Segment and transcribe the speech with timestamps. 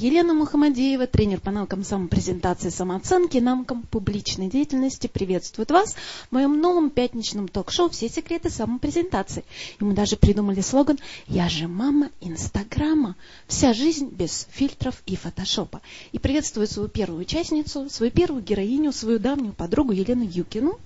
[0.00, 6.88] Елена Мухамадеева, тренер по навыкам самопрезентации, самооценки, навыкам публичной деятельности, приветствует вас в моем новом
[6.88, 9.44] пятничном ток-шоу «Все секреты самопрезентации».
[9.78, 13.14] И мы даже придумали слоган «Я же мама Инстаграма».
[13.46, 15.82] Вся жизнь без фильтров и фотошопа.
[16.12, 20.78] И приветствую свою первую участницу, свою первую героиню, свою давнюю подругу Елену Юкину.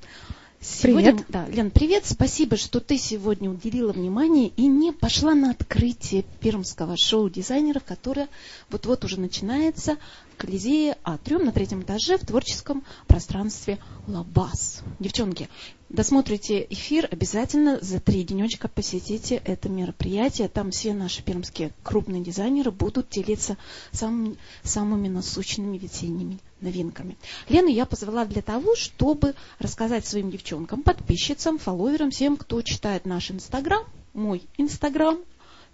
[0.65, 1.27] Сегодня, Привет.
[1.29, 2.07] Да, Лен, привет.
[2.07, 8.29] Спасибо, что ты сегодня уделила внимание и не пошла на открытие пермского шоу дизайнеров, которое
[8.71, 9.99] вот-вот уже начинается
[10.33, 14.81] в Колизее Атриум на третьем этаже в творческом пространстве Лабаз.
[15.01, 15.51] Девчонки,
[15.95, 20.49] досмотрите эфир, обязательно за три денечка посетите это мероприятие.
[20.49, 23.57] Там все наши пермские крупные дизайнеры будут делиться
[23.93, 27.17] самыми, самыми насущными весенними новинками.
[27.49, 33.31] Лену я позвала для того, чтобы рассказать своим девчонкам, подписчицам, фолловерам, всем, кто читает наш
[33.31, 35.19] инстаграм, мой инстаграм,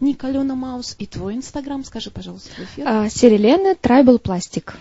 [0.00, 2.88] Ника Алена Маус, и твой инстаграм, скажи, пожалуйста, в эфир.
[2.88, 4.74] А, Серелены Tribal Plastic.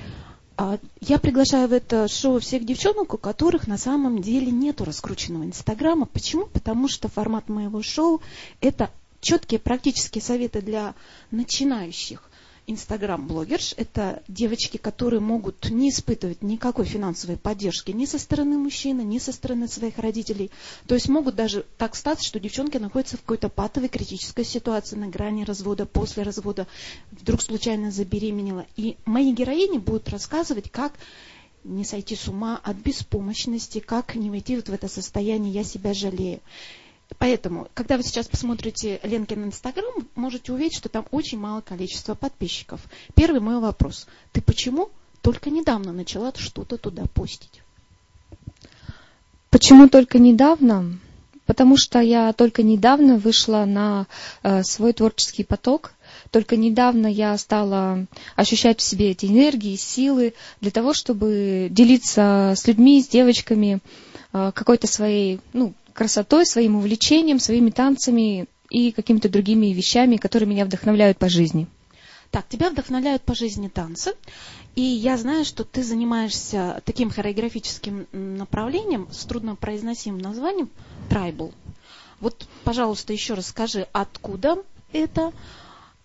[0.61, 5.45] А, Я приглашаю в это шоу всех девчонок, у которых на самом деле нету раскрученного
[5.45, 6.05] инстаграма.
[6.05, 6.47] Почему?
[6.47, 8.21] Потому что формат моего шоу–
[8.59, 8.89] это
[9.21, 10.95] четкие практические советы для
[11.31, 12.28] начинающих
[12.69, 13.73] инстаграм-блогерш.
[13.77, 19.31] Это девочки, которые могут не испытывать никакой финансовой поддержки ни со стороны мужчины, ни со
[19.31, 20.51] стороны своих родителей.
[20.87, 25.07] То есть могут даже так статься, что девчонки находятся в какой-то патовой критической ситуации на
[25.07, 26.67] грани развода, после развода,
[27.11, 28.65] вдруг случайно забеременела.
[28.75, 30.93] И мои героини будут рассказывать, как
[31.63, 35.93] не сойти с ума от беспомощности, как не войти вот в это состояние «я себя
[35.93, 36.39] жалею».
[37.17, 42.81] Поэтому, когда вы сейчас посмотрите Ленкин Инстаграм, можете увидеть, что там очень мало количества подписчиков.
[43.15, 44.07] Первый мой вопрос.
[44.31, 44.89] Ты почему
[45.21, 47.61] только недавно начала что-то туда постить?
[49.49, 50.99] Почему только недавно?
[51.45, 54.05] Потому что я только недавно вышла на
[54.43, 55.93] э, свой творческий поток.
[56.29, 58.05] Только недавно я стала
[58.35, 63.79] ощущать в себе эти энергии, силы для того, чтобы делиться с людьми, с девочками
[64.31, 70.63] э, какой-то своей ну, красотой, своим увлечением, своими танцами и какими-то другими вещами, которые меня
[70.63, 71.67] вдохновляют по жизни.
[72.31, 74.13] Так, тебя вдохновляют по жизни танцы,
[74.75, 80.69] и я знаю, что ты занимаешься таким хореографическим направлением с труднопроизносимым названием
[81.09, 81.51] трайбл.
[82.21, 85.33] Вот, пожалуйста, еще раз скажи, откуда это,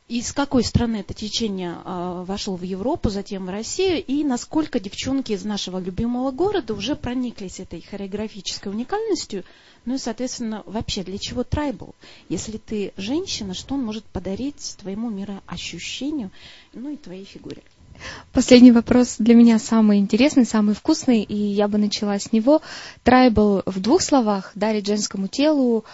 [0.08, 5.32] из какой страны это течение э, вошло в Европу, затем в Россию, и насколько девчонки
[5.32, 9.44] из нашего любимого города уже прониклись этой хореографической уникальностью,
[9.86, 11.94] ну и, соответственно, вообще, для чего трайбл?
[12.28, 16.30] Если ты женщина, что он может подарить твоему мироощущению,
[16.74, 17.62] ну и твоей фигуре?
[18.32, 22.60] Последний вопрос для меня самый интересный, самый вкусный, и я бы начала с него.
[23.04, 25.84] Трайбл в двух словах дарит женскому телу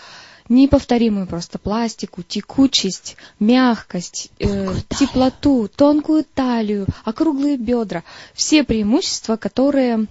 [0.51, 8.03] неповторимую просто пластику, текучесть, мягкость, э, теплоту, тонкую талию, округлые бедра.
[8.35, 10.07] Все преимущества, которые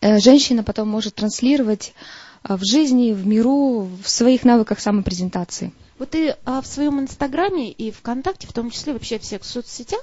[0.00, 1.92] э, женщина потом может транслировать
[2.42, 5.72] э, в жизни, в миру, в своих навыках самопрезентации.
[5.98, 10.00] Вот ты а, в своем инстаграме и ВКонтакте, в том числе вообще в всех соцсетях,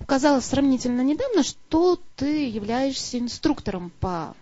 [0.00, 4.34] указала сравнительно недавно, что ты являешься инструктором по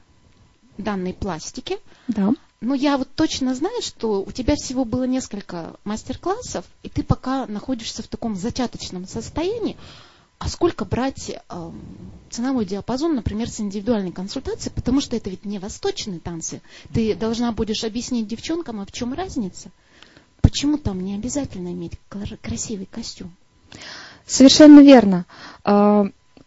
[0.78, 1.80] данной пластике.
[2.06, 2.30] Да.
[2.62, 7.46] Но я вот точно знаю, что у тебя всего было несколько мастер-классов, и ты пока
[7.48, 9.76] находишься в таком зачаточном состоянии.
[10.38, 11.70] А сколько брать э,
[12.30, 16.62] ценовой диапазон, например, с индивидуальной консультацией, потому что это ведь не восточные танцы.
[16.94, 19.72] Ты должна будешь объяснить девчонкам, а в чем разница?
[20.40, 23.34] Почему там не обязательно иметь кра- красивый костюм?
[24.24, 25.26] Совершенно верно.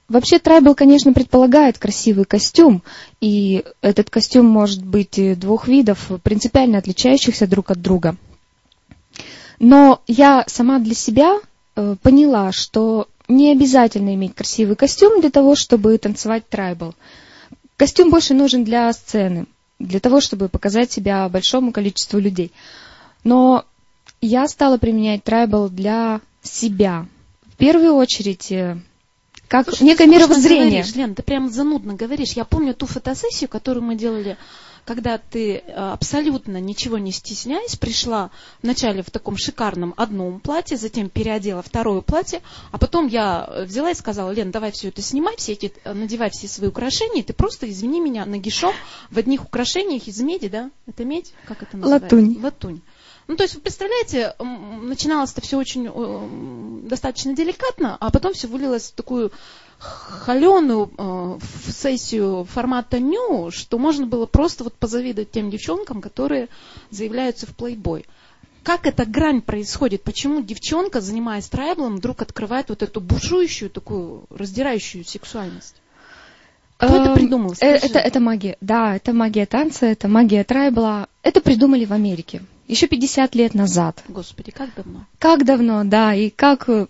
[0.08, 2.84] Вообще трайбл, конечно, предполагает красивый костюм,
[3.22, 8.16] и этот костюм может быть э, двух видов, принципиально отличающихся друг от друга.
[9.58, 11.40] Но я сама для себя
[11.76, 16.94] э, поняла, что не обязательно иметь красивый костюм для того, чтобы танцевать трайбл.
[17.76, 19.48] Костюм больше нужен для сцены,
[19.80, 22.52] для того, чтобы показать себя большому количеству людей.
[23.24, 23.66] Но
[24.22, 27.08] я стала применять трайбл для себя.
[27.48, 28.78] В первую очередь, э,
[29.48, 30.82] как Слушай, некое ты скучно мировоззрение.
[30.82, 32.34] Говоришь, Лен, ты прям занудно говоришь.
[32.34, 34.38] Я помню ту фотосессию, которую мы делали,
[34.86, 38.30] когда ты э, абсолютно ничего не стесняясь, пришла
[38.62, 43.92] вначале в таком шикарном одном платье, затем переодела второе платье, а потом я э, взяла
[43.92, 47.34] и сказала, Лен, давай все это снимай, все эти, э, надевай все свои украшения, ты
[47.34, 48.74] просто, извини меня, нагишом
[49.10, 50.70] в одних украшениях из меди, да?
[50.86, 51.34] Это медь?
[51.48, 52.16] Как это называется?
[52.16, 52.40] Латунь.
[52.42, 52.82] Латунь.
[53.28, 58.92] Ну, то есть, вы представляете, начиналось это все очень достаточно деликатно, а потом все вылилось
[58.92, 59.32] в такую
[59.80, 66.50] холеную э, в сессию формата ню, что можно было просто вот позавидовать тем девчонкам, которые
[66.92, 68.06] заявляются в плейбой.
[68.64, 70.04] Как эта грань происходит?
[70.04, 75.76] Почему девчонка, занимаясь трайблом, вдруг открывает вот эту бушующую, такую раздирающую сексуальность?
[76.78, 77.52] Кто это Эм, придумал?
[77.52, 77.86] э, Скажи.
[77.86, 81.08] Это, это магия, да, это магия танца, это магия трайбла.
[81.22, 84.04] Это придумали в Америке еще 50 лет назад.
[84.08, 85.06] Господи, как давно?
[85.20, 86.88] Как давно, да, и как, э,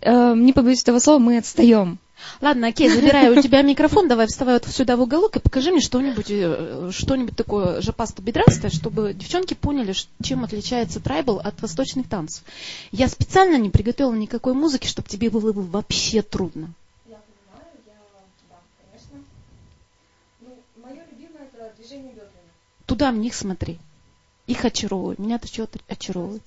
[0.00, 1.98] э, не побоюсь этого слова, мы отстаем.
[2.40, 5.80] Ладно, окей, забираю у тебя микрофон, давай вставай вот сюда в уголок и покажи мне
[5.80, 12.44] что-нибудь, э, что-нибудь такое жопасто-бедрастое, чтобы девчонки поняли, чем отличается трайбл от восточных танцев.
[12.90, 16.70] Я специально не приготовила никакой музыки, чтобы тебе было бы вообще трудно.
[20.76, 22.32] Мое любимое это движение бедрами.
[22.86, 23.78] Туда в них смотри.
[24.48, 25.18] Их очаровывают.
[25.18, 26.42] Меня-то что очаровывает.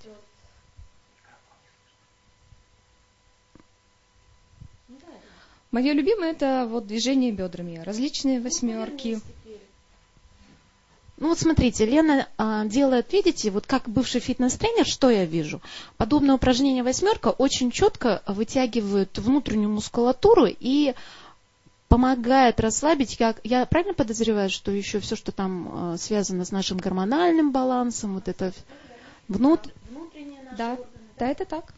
[5.69, 9.21] Мое любимое это вот движение бедрами, различные восьмерки.
[11.17, 15.61] Ну вот смотрите, Лена а, делает, видите, вот как бывший фитнес-тренер, что я вижу?
[15.97, 20.95] Подобное упражнение восьмерка очень четко вытягивает внутреннюю мускулатуру и
[21.91, 23.17] помогает расслабить.
[23.17, 28.13] Как, я правильно подозреваю, что еще все, что там а, связано с нашим гормональным балансом,
[28.13, 28.53] вот это
[29.27, 29.59] внут...
[30.57, 30.77] Да,
[31.19, 31.73] да, это так.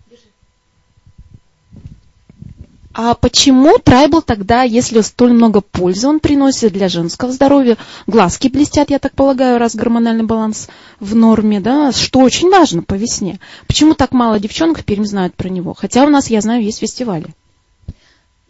[2.94, 8.92] А почему трайбл тогда, если столь много пользы он приносит для женского здоровья, глазки блестят,
[8.92, 10.68] я так полагаю, раз гормональный баланс
[11.00, 13.40] в норме, да, что очень важно по весне.
[13.66, 15.74] Почему так мало девчонок в Пермь знают про него?
[15.74, 17.34] Хотя у нас, я знаю, есть фестивали.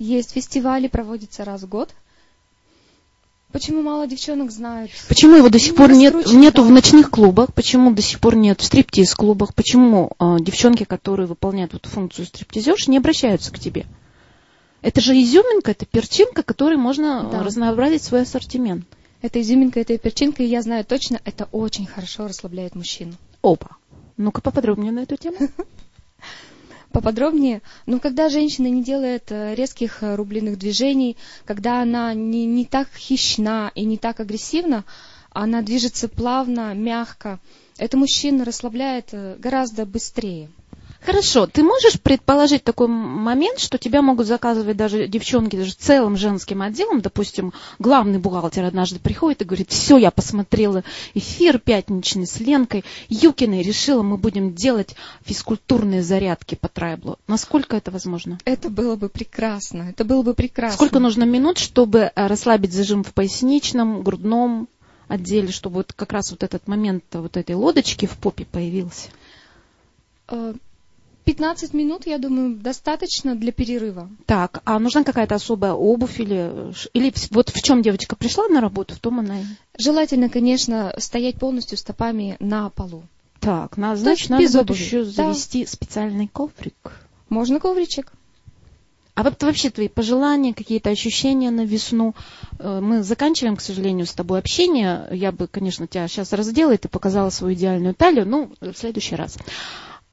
[0.04, 1.96] Есть фестивали, проводятся раз в год.
[3.54, 4.92] Почему мало девчонок знают?
[5.08, 7.54] Почему его до сих Ну, пор нет, нету в ночных клубах?
[7.54, 9.54] Почему до сих пор нет в стриптиз-клубах?
[9.54, 13.86] Почему э, девчонки, которые выполняют эту функцию стриптизерш, не обращаются к тебе?
[14.82, 17.44] Это же изюминка, это перчинка, которой можно э, Да.
[17.44, 18.84] разнообразить свой ассортимент.
[19.22, 23.14] Это изюминка, это перчинка, и я знаю точно, это очень хорошо расслабляет мужчину.
[23.42, 23.78] Опа.
[24.18, 25.38] Ну-ка поподробнее на эту тему.
[26.94, 32.66] Поподробнее, ну, когда женщина не делает э, резких э, рубленых движений, когда она не, не
[32.66, 34.86] так хищна и не так агрессивна,
[35.32, 37.40] она движется плавно, мягко,
[37.80, 40.52] это мужчину расслабляет э, гораздо быстрее.
[41.06, 46.62] Хорошо, ты можешь предположить такой момент, что тебя могут заказывать даже девчонки, даже целым женским
[46.62, 50.84] отделом, допустим, главный бухгалтер однажды приходит и говорит, все, я посмотрела
[51.14, 54.96] эфир пятничный с Ленкой Юкиной, решила, мы будем делать
[55.26, 57.20] физкультурные зарядки по трайблу.
[57.28, 58.38] Насколько это возможно?
[58.46, 60.76] Это было бы прекрасно, это было бы прекрасно.
[60.78, 64.70] Сколько нужно минут, чтобы э, расслабить зажим в поясничном, грудном
[65.10, 69.10] отделе, чтобы вот как раз вот этот момент э, вот этой лодочки в попе появился?
[71.26, 74.10] Э, 15 минут, я думаю, достаточно для перерыва.
[74.26, 78.96] Так, а нужна какая-то особая обувь или, или вот в чем девочка пришла на работу,
[78.96, 79.46] в том она и...
[79.78, 83.04] Желательно, конечно, стоять полностью стопами на полу.
[83.40, 84.78] Так, на, значит, надо будет обуви.
[84.78, 85.12] еще Да.
[85.12, 86.94] завести специальный коврик.
[87.30, 88.14] Можно ковричек?
[89.16, 92.16] А вот вообще твои пожелания, какие-то ощущения на весну?
[92.58, 95.08] Э, Мы заканчиваем, к сожалению, с тобой общение.
[95.12, 98.26] Я бы, конечно, тебя сейчас раздела, и ты показала свою идеальную талию.
[98.26, 99.38] Ну, в следующий раз.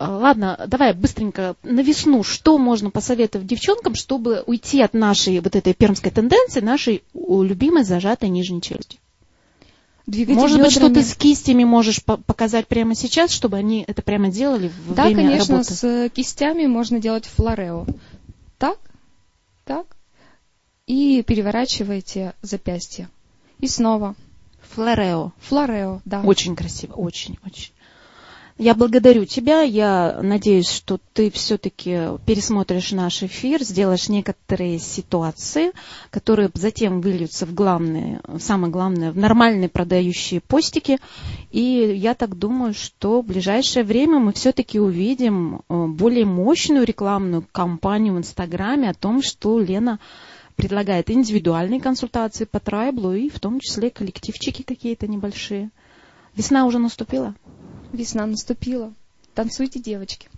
[0.03, 2.23] А, Ладно, давай быстренько на весну.
[2.23, 8.31] Что можно посоветовать девчонкам, чтобы уйти от нашей вот этой пермской тенденции, нашей любимой зажатой
[8.31, 8.99] нижней челюсти?
[10.07, 10.95] Двигайте Может быть, что бедрами.
[11.05, 15.05] ты с кистями можешь по- показать прямо сейчас, чтобы они это прямо делали во Да,
[15.05, 15.75] время конечно, работы?
[15.75, 17.85] с э, кистями можно делать флорео.
[18.59, 18.79] Так,
[19.67, 19.87] так.
[20.87, 23.09] И переворачиваете запястье.
[23.59, 24.15] И снова.
[24.75, 25.33] Флорео.
[25.41, 26.23] Флорео, да.
[26.23, 27.73] Очень красиво, очень, очень.
[28.61, 29.63] Я благодарю тебя.
[29.63, 35.73] Я надеюсь, что ты все-таки пересмотришь наш эфир, сделаешь некоторые ситуации,
[36.11, 40.99] которые затем выльются в главные, в самое главное, в нормальные продающие постики.
[41.51, 41.63] И
[41.97, 48.13] я так думаю, что в ближайшее время мы все-таки увидим э, более мощную рекламную кампанию
[48.13, 49.99] в Инстаграме о том, что Лена
[50.57, 55.71] предлагает индивидуальные консультации по трайблу и в том числе коллективчики какие-то небольшие.
[56.37, 57.35] Весна уже наступила?
[57.93, 58.95] Весна наступила.
[59.35, 60.29] Танцуйте, девочки.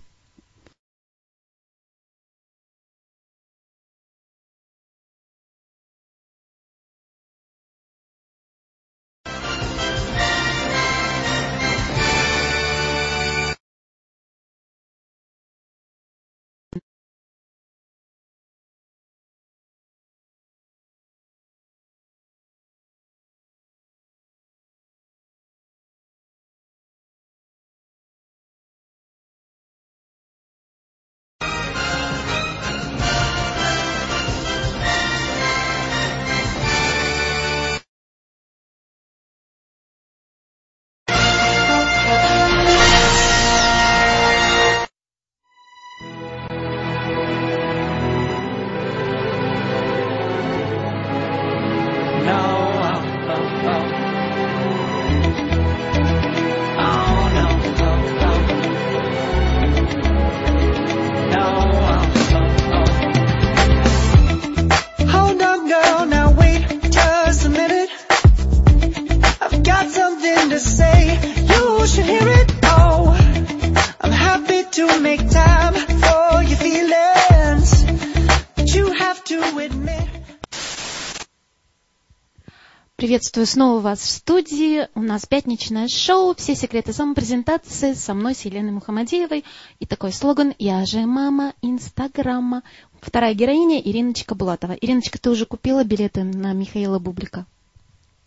[83.33, 84.87] Приветствую снова вас в студии.
[84.93, 89.43] У нас пятничное шоу «Все секреты самопрезентации» со мной, с Еленой Мухамадеевой.
[89.79, 92.61] И такой слоган «Я же мама Инстаграма».
[93.01, 94.73] Вторая героиня Ириночка Булатова.
[94.73, 97.47] Ириночка, ты уже купила билеты на Михаила Бублика?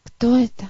[0.03, 0.69] Кто это?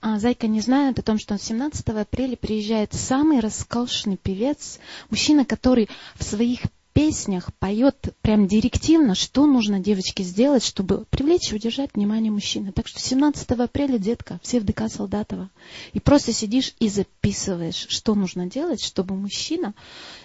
[0.00, 4.78] А Зайка не знает о том, что 17 апреля приезжает самый раскошенный певец,
[5.10, 6.60] мужчина, который в своих
[6.96, 12.72] песнях поет прям директивно, что нужно девочке сделать, чтобы привлечь и удержать внимание мужчины.
[12.72, 15.50] Так что 17 апреля, детка, все в ДК Солдатова.
[15.92, 19.74] И просто сидишь и записываешь, что нужно делать, чтобы мужчина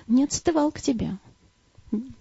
[0.07, 1.17] не отстывал к тебе.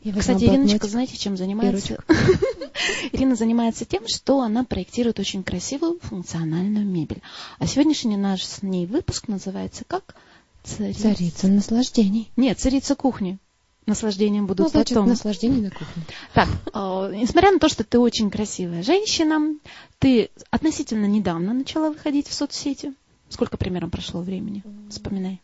[0.03, 2.03] Я Кстати, Ириночка, знаете, чем занимается?
[3.13, 7.23] Ирина занимается тем, что она проектирует очень красивую функциональную мебель.
[7.61, 10.17] А сегодняшний наш с ней выпуск называется как?
[10.65, 11.03] Царица.
[11.03, 12.33] Царица наслаждений.
[12.37, 13.39] Нет, царица кухни.
[13.87, 15.09] Наслаждением будут Ну, значит, потом.
[15.09, 16.05] наслаждение на кухне.
[16.35, 19.57] Так, э, несмотря на то, что ты очень красивая женщина,
[19.99, 22.95] ты относительно недавно начала выходить в соцсети.
[23.29, 24.63] Сколько примерно прошло времени?
[24.91, 25.41] Вспоминай.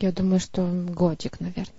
[0.00, 1.74] Я думаю, что годик, наверное.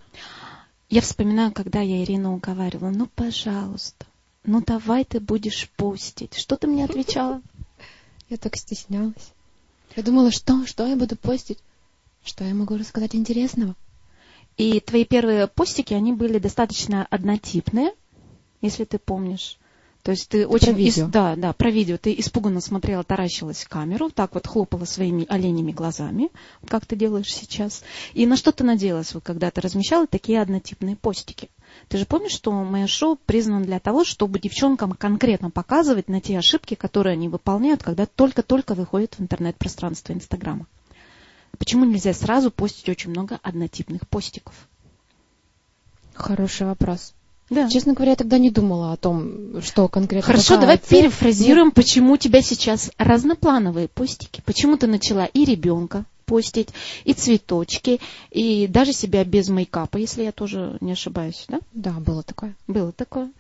[0.90, 4.06] Я вспоминаю, когда я Ирину уговаривала, ну, пожалуйста,
[4.44, 6.36] ну, давай ты будешь постить.
[6.36, 7.42] Что ты мне отвечала?
[8.30, 9.34] Я так стеснялась.
[9.96, 11.60] Я думала, что, что я буду постить?
[12.24, 13.76] Что я могу рассказать интересного?
[14.58, 17.94] И твои первые постики, они были достаточно однотипные,
[18.62, 19.58] если ты помнишь.
[20.06, 20.68] То есть ты очень...
[20.68, 21.08] про видео?
[21.08, 21.98] да, да, про видео.
[21.98, 26.30] Ты испуганно смотрела, таращилась в камеру, так вот хлопала своими оленями глазами,
[26.68, 27.82] как ты делаешь сейчас.
[28.14, 31.50] И на что ты надеялась, вот, когда ты размещала такие однотипные постики?
[31.88, 36.38] Ты же помнишь, что мое шоу признано для того, чтобы девчонкам конкретно показывать на те
[36.38, 40.68] ошибки, которые они выполняют, когда только-только выходят в интернет-пространство Инстаграма.
[41.56, 44.54] Почему нельзя сразу постить очень много однотипных постиков?
[46.14, 47.14] Хороший вопрос.
[47.50, 47.70] Да.
[47.70, 50.26] Честно говоря, я тогда не думала о том, что конкретно.
[50.26, 51.02] Хорошо, давай цель.
[51.02, 54.42] перефразируем, почему у тебя сейчас разноплановые постики.
[54.46, 56.70] Почему ты начала и ребенка постить,
[57.04, 58.00] и цветочки,
[58.32, 61.60] и даже себя без мейкапа, если я тоже не ошибаюсь, да?
[61.74, 62.56] Да, было такое.
[62.68, 63.32] Было такое.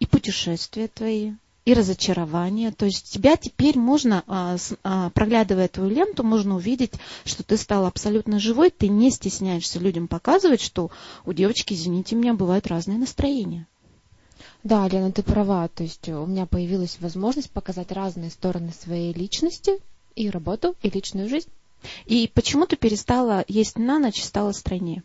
[0.00, 1.32] И путешествия твои,
[1.64, 2.72] и разочарования.
[2.72, 6.92] То есть тебя теперь можно, а, а, проглядывая твою ленту, можно увидеть,
[7.24, 10.90] что ты стала абсолютно живой, ты не стесняешься людям показывать, что
[11.24, 13.66] у девочки, извините меня, бывают разные настроения.
[14.64, 15.68] Да, Лена, ты права.
[15.68, 19.78] То есть у меня появилась возможность показать разные стороны своей личности,
[20.14, 21.48] и работу, и личную жизнь.
[22.06, 25.02] И почему ты перестала есть на ночь, стала стройнее?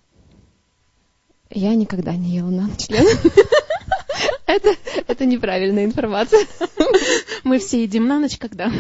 [1.50, 3.10] Я никогда не ела на ночь, Лена.
[4.48, 4.75] Это,
[5.08, 6.48] это неправильная информация.
[7.44, 8.72] Мы все едим на ночь, когда?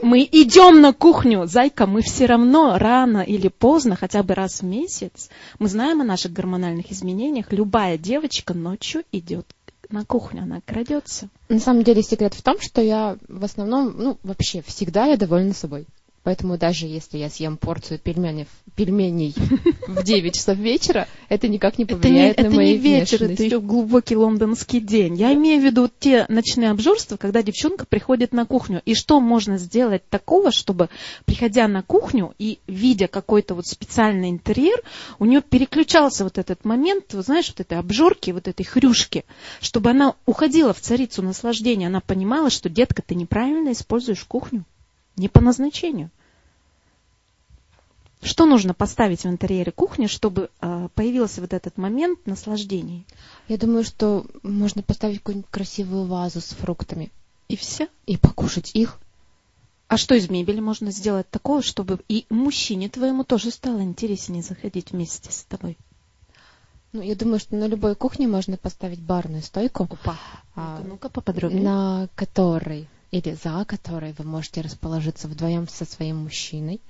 [0.00, 4.64] Мы идем на кухню, зайка, мы все равно рано или поздно, хотя бы раз в
[4.64, 7.52] месяц, мы знаем о наших гормональных изменениях.
[7.52, 9.46] Любая девочка ночью идет
[9.90, 11.28] на кухню, она крадется.
[11.48, 15.52] На самом деле секрет в том, что я в основном, ну, вообще всегда я довольна
[15.52, 15.86] собой.
[16.24, 19.34] Поэтому даже если я съем порцию пельменей, пельменей
[19.86, 23.18] в 9 часов вечера, это никак не Это не, повлияет это на мою не вечер,
[23.18, 23.34] внешность.
[23.34, 25.16] это еще глубокий лондонский день.
[25.16, 28.80] Я имею в виду те ночные обжорства, когда девчонка приходит на кухню.
[28.86, 30.88] И что можно сделать такого, чтобы,
[31.26, 34.80] приходя на кухню и видя какой-то вот специальный интерьер,
[35.18, 39.26] у нее переключался вот этот момент, вот знаешь, вот этой обжорки, вот этой хрюшки,
[39.60, 41.88] чтобы она уходила в царицу наслаждения.
[41.88, 44.64] Она понимала, что, детка, ты неправильно используешь кухню.
[45.16, 46.10] Не по назначению.
[48.22, 53.04] Что нужно поставить в интерьере кухни, чтобы э, появился вот этот момент наслаждения?
[53.48, 57.12] Я думаю, что можно поставить какую-нибудь красивую вазу с фруктами
[57.48, 57.88] И все.
[58.06, 58.98] и покушать их.
[59.88, 64.92] А что из мебели можно сделать такого, чтобы и мужчине твоему тоже стало интереснее заходить
[64.92, 65.76] вместе с тобой?
[66.92, 70.16] Ну, я думаю, что на любой кухне можно поставить барную стойку, Опа.
[70.56, 71.62] А, Ну-ка, ну-ка поподробнее.
[71.62, 76.80] на которой или за которой вы можете расположиться вдвоем со своим мужчиной,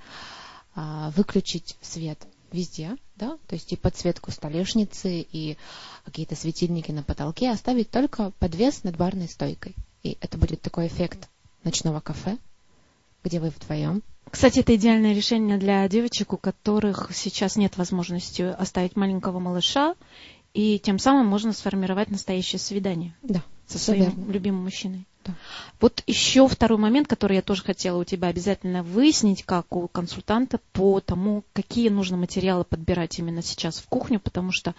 [0.75, 2.19] а, выключить свет
[2.53, 5.57] везде, да, то есть и подсветку столешницы, и
[6.05, 9.75] какие-то светильники на потолке, оставить только подвес над барной стойкой.
[10.03, 11.29] И это будет такой эффект
[11.65, 12.39] ночного кафе,
[13.25, 14.03] где вы вдвоем.
[14.31, 19.95] Кстати, это идеальное решение для девочек, у которых сейчас нет возможности оставить маленького малыша,
[20.55, 24.33] и тем самым можно сформировать настоящее свидание Да, со своим верно.
[24.33, 25.07] любимым мужчиной.
[25.81, 30.61] Вот еще второй момент, который я тоже хотела у тебя обязательно выяснить, как у консультанта,
[30.73, 34.75] по тому, какие нужно материалы подбирать именно сейчас в кухню, потому что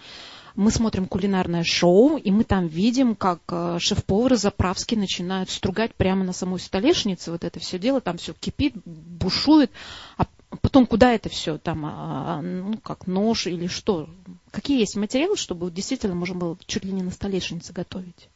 [0.56, 6.24] мы смотрим кулинарное шоу, и мы там видим, как э, шеф-повары заправски начинают стругать прямо
[6.24, 9.70] на самой столешнице вот это все дело, там все кипит, бушует,
[10.16, 10.26] а
[10.62, 14.08] потом куда это все, там, а, а, ну, как нож или что?
[14.50, 18.28] Какие есть материалы, чтобы действительно можно было чуть ли не на столешнице готовить?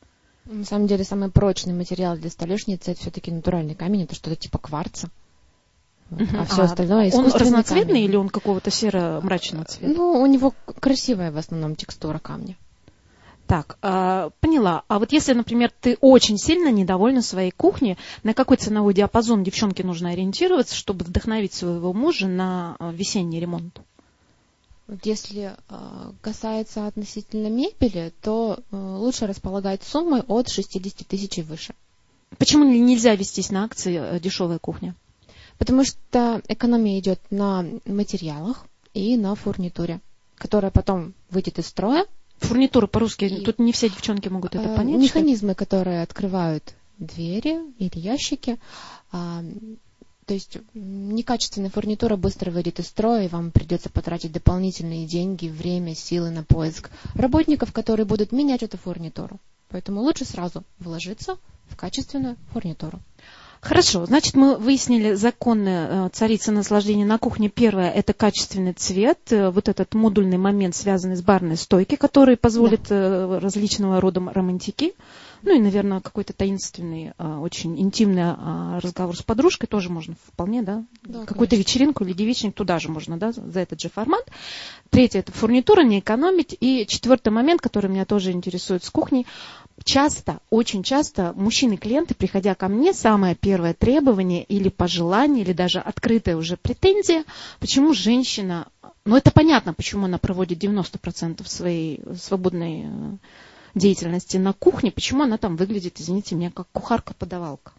[0.51, 4.59] На самом деле, самый прочный материал для столешницы это все-таки натуральный камень, это что-то типа
[4.59, 5.09] кварца.
[6.11, 6.29] Вот.
[6.37, 8.05] А все А остальное Он разноцветный камень.
[8.05, 9.95] или он какого-то серо-мрачного цвета?
[9.95, 12.57] Ну, у него красивая в основном текстура камня.
[13.47, 14.83] Так, а, поняла.
[14.89, 19.85] А вот если, например, ты очень сильно недовольна своей кухней, на какой ценовой диапазон девчонке
[19.85, 23.81] нужно ориентироваться, чтобы вдохновить своего мужа на а, весенний ремонт?
[24.91, 31.43] Вот если э, касается относительно мебели, то э, лучше располагать суммой от 60 тысяч и
[31.43, 31.75] выше.
[32.39, 34.97] Почему нельзя вестись на акции э, дешевая кухня?
[35.59, 40.01] Потому что экономия идет на материалах и на фурнитуре,
[40.35, 42.05] которая потом выйдет из строя.
[42.39, 44.95] Фурнитура по-русски, И- тут не все девчонки могут это Э, понять.
[45.07, 48.59] что Механизмы, которые открывают двери или ящики.
[50.31, 55.97] То есть некачественная фурнитура быстро выйдет из строя, и вам придется потратить дополнительные деньги, время,
[55.97, 59.41] силы на поиск работников, которые будут менять эту фурнитуру.
[59.71, 63.01] Поэтому лучше сразу вложиться в качественную фурнитуру.
[63.61, 67.49] Хорошо, значит, мы выяснили законы э, царицы наслаждения на кухне.
[67.49, 72.87] Первое– это качественный цвет, э, вот этот модульный момент, связанный с барной стойкой, который позволит
[72.89, 74.95] э, различного рода романтики.
[75.43, 80.63] Ну и, наверное, какой-то таинственный, э, очень интимный э, разговор с подружкой тоже можно вполне,
[80.63, 80.85] да?
[81.03, 84.25] Да, Какую-то вечеринку или девичник туда же можно, да, за этот же формат.
[84.91, 86.57] Третье– это фурнитура, не экономить.
[86.61, 89.27] И четвертый момент, который меня тоже интересует с кухней–
[89.85, 96.37] часто, очень часто мужчины-клиенты, приходя ко мне, самое первое требование или пожелание, или даже открытая
[96.37, 97.25] уже претензия,
[97.59, 98.69] почему женщина,
[99.05, 103.17] ну это понятно, почему она проводит 90% своей свободной э,
[103.75, 107.73] деятельности на кухне, почему она там выглядит, извините меня, как кухарка-подавалка.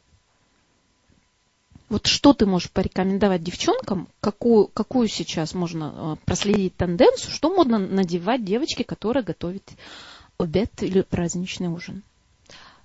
[1.89, 7.80] Вот что ты можешь порекомендовать девчонкам, какую, какую сейчас можно э, проследить тенденцию, что можно
[7.80, 9.69] надевать девочке, которая готовит
[10.38, 12.04] обед или праздничный ужин?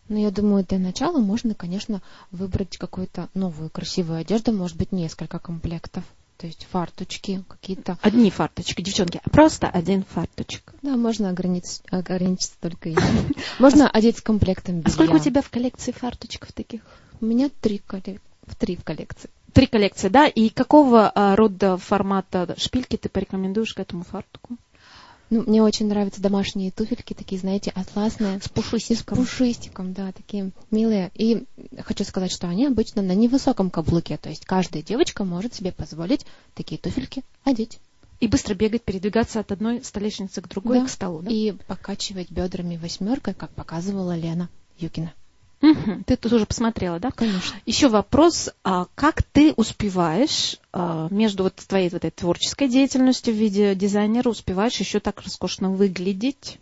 [0.09, 5.39] Но я думаю, для начала можно, конечно, выбрать какую-то новую красивую одежду, может быть, несколько
[5.39, 6.03] комплектов.
[6.39, 7.99] То есть фарточки какие-то.
[8.03, 10.75] Одни фарточки, девчонки, просто один фарточек.
[10.83, 13.35] Да, можно ограничиться, ограничиться только этим.
[13.59, 14.91] Можно одеть с комплектом А белья.
[14.93, 16.83] сколько у тебя в коллекции фарточков таких?
[17.21, 18.21] У меня три, коллек-
[18.59, 19.31] три в коллекции.
[19.55, 20.27] Три коллекции, да?
[20.27, 24.59] И какого а, рода формата шпильки ты порекомендуешь к этому фартуку?
[25.29, 28.41] Ну, мне очень нравятся домашние туфельки, такие, знаете, атласные.
[28.41, 29.19] С пушистиком.
[29.19, 31.11] С пушистиком, да, такие милые.
[31.15, 31.45] И
[31.81, 34.19] хочу сказать, что они обычно на невысоком каблуке.
[34.19, 37.81] То есть каждая девочка может себе позволить такие туфельки одеть.
[38.21, 40.87] И быстро бегать, передвигаться от одной столешницы к другой, Да.
[40.87, 41.31] к столу, да?
[41.31, 45.13] И покачивать бедрами восьмеркой, как показывала Лена Юкина.
[45.61, 46.05] Мгм.
[46.05, 47.11] Ты тут уже посмотрела, да?
[47.11, 47.59] Конечно.
[47.65, 53.37] Еще вопрос, а как ты успеваешь а, между вот твоей вот этой творческой деятельностью в
[53.37, 56.59] виде дизайнера, успеваешь еще так роскошно выглядеть?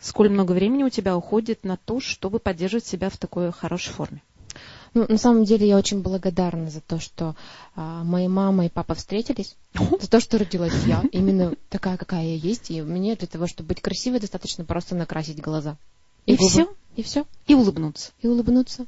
[0.00, 4.22] Сколь много времени у тебя уходит на то, чтобы поддерживать себя в такой хорошей форме?
[4.92, 7.34] Ну, на самом деле я очень благодарна за то, что
[7.74, 12.36] а, мои мама и папа встретились, за то, что родилась я, именно такая, какая я
[12.36, 12.70] есть.
[12.70, 15.76] И мне для того, чтобы быть красивой, достаточно просто накрасить глаза.
[16.26, 16.48] И губы.
[16.48, 16.68] все?
[16.96, 17.26] И все.
[17.46, 18.12] И улыбнуться.
[18.20, 18.86] И улыбнуться.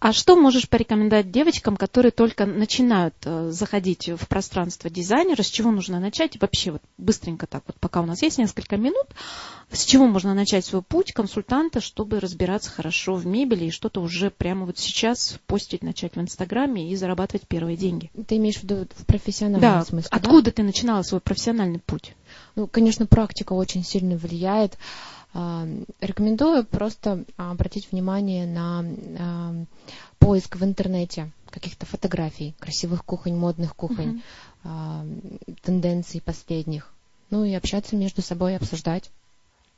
[0.00, 5.70] А что можешь порекомендовать девочкам, которые только начинают э, заходить в пространство дизайнера, с чего
[5.70, 6.34] нужно начать?
[6.34, 9.06] И вообще вот быстренько так вот, пока у нас есть несколько минут,
[9.70, 14.32] с чего можно начать свой путь консультанта, чтобы разбираться хорошо в мебели и что-то уже
[14.32, 18.10] прямо вот сейчас постить, начать в Инстаграме и зарабатывать первые деньги?
[18.26, 20.16] Ты имеешь в виду в профессиональном Да, смысле, да?
[20.16, 22.16] откуда ты начинала свой профессиональный путь?
[22.56, 24.76] Ну, конечно, практика очень сильно влияет.
[25.34, 25.66] А,
[26.00, 28.84] Рекомендую просто обратить внимание на
[29.18, 29.64] а,
[30.18, 34.22] поиск в интернете каких-то фотографий красивых кухонь, модных кухонь,
[34.64, 35.04] а,
[35.62, 36.92] тенденций последних.
[37.30, 39.10] Ну и общаться между собой, обсуждать.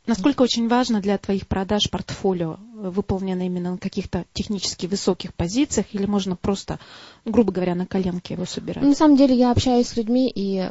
[0.06, 5.86] Насколько очень важно для твоих продаж портфолио, э, выполненное именно на каких-то технически высоких позициях,
[5.92, 6.78] или можно просто,
[7.24, 8.82] грубо говоря, на коленке его собирать?
[8.82, 10.68] Ну, На самом деле я общаюсь с людьми, и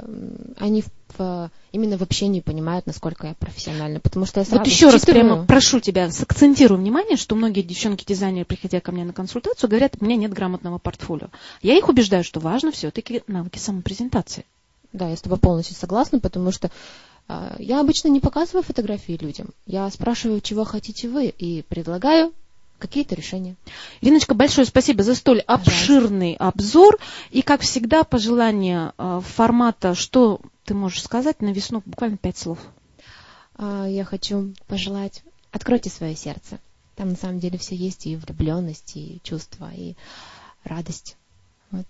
[0.59, 0.83] они
[1.17, 3.99] в- именно в общении понимают, насколько я профессиональна.
[3.99, 8.45] Потому что я сразу Вот еще раз прямо прошу тебя, сакцентирую внимание, что многие девчонки-дизайнеры,
[8.45, 11.29] приходя ко мне на консультацию, говорят, у меня нет грамотного портфолио.
[11.63, 14.45] Я их убеждаю, что важно все-таки навыки самопрезентации.
[14.91, 16.69] Да, я с тобой полностью согласна, потому что
[17.59, 19.49] я обычно не показываю фотографии людям.
[19.65, 22.33] Я спрашиваю, чего хотите вы, и предлагаю
[22.79, 23.55] какие-то решения.
[24.01, 26.99] Ириночка, большое спасибо за столь обширный обзор.
[27.31, 32.59] И, как всегда, пожелание э, формата, что ты можешь сказать на весну, буквально пять слов.
[33.55, 36.59] А, я хочу пожелать, откройте свое сердце.
[36.95, 39.95] Там на самом деле все есть, и влюбленность, и чувства, и
[40.63, 41.15] радость.
[41.71, 41.85] Вот.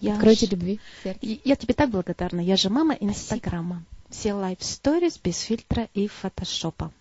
[0.00, 0.80] Я Откройте ж- любви.
[1.02, 1.20] сердце.
[1.22, 2.40] Я тебе так благодарна.
[2.40, 3.84] Я же мама Инстаграма.
[4.10, 6.92] Все лайф stories без фильтра и фотошопа.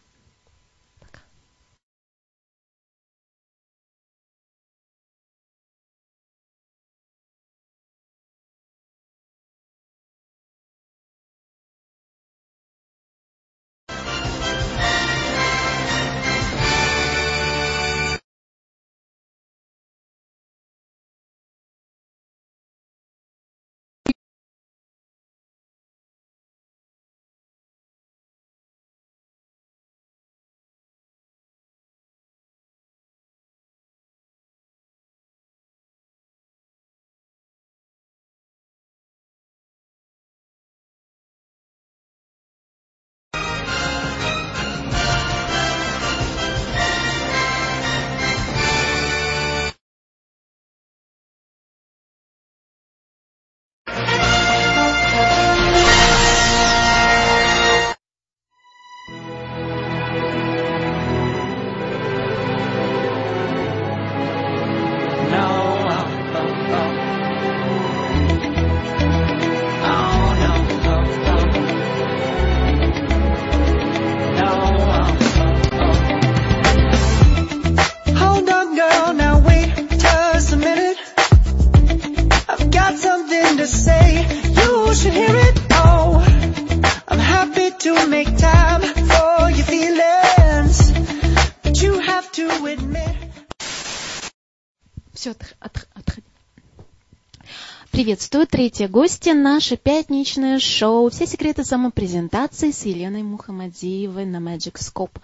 [98.18, 105.22] Приветствую, третья гостья, наше пятничное шоу «Все секреты самопрезентации» с Еленой Мухамадиевой на Magic Scope.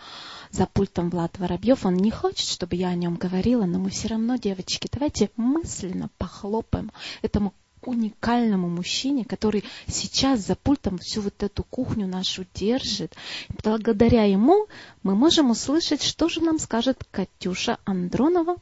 [0.51, 1.87] За пультом Влад Воробьев.
[1.87, 6.11] Он не хочет, чтобы я о нем говорила, но мы все равно, девочки, давайте мысленно
[6.19, 6.91] похлопаем
[7.23, 13.15] этому уникальному мужчине, который сейчас за пультом всю вот эту кухню нашу держит.
[13.63, 14.67] Благодаря ему
[15.01, 18.57] мы можем услышать, что же нам скажет Катюша Андронова,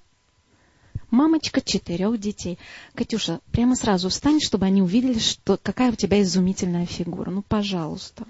[1.11, 2.57] мамочка четырех детей.
[2.95, 7.29] Катюша, прямо сразу встань, чтобы они увидели, что какая у тебя изумительная фигура.
[7.29, 8.25] Ну, пожалуйста.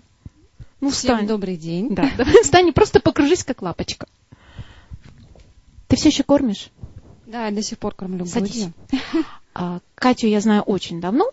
[0.82, 1.28] Ну, Всем встань.
[1.28, 1.94] добрый день.
[1.94, 4.08] Да, давай встань и просто покружись, как лапочка.
[5.88, 6.70] Ты все еще кормишь?
[7.28, 8.68] Да, я до сих пор кормлю Садись.
[9.54, 11.32] А, Катю я знаю очень давно.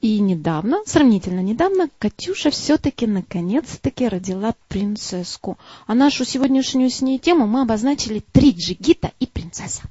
[0.00, 5.58] И недавно, сравнительно недавно, Катюша все-таки наконец-таки родила принцесску.
[5.86, 9.82] А нашу сегодняшнюю с ней тему мы обозначили три джигита и принцесса.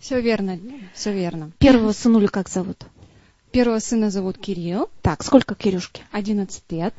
[0.00, 0.58] Все верно,
[0.94, 1.50] все верно.
[1.58, 2.84] Первого сынуля как зовут?
[3.50, 6.02] Первого сына зовут Кирилл, Так, сколько Кирюшки?
[6.12, 6.94] 11 лет.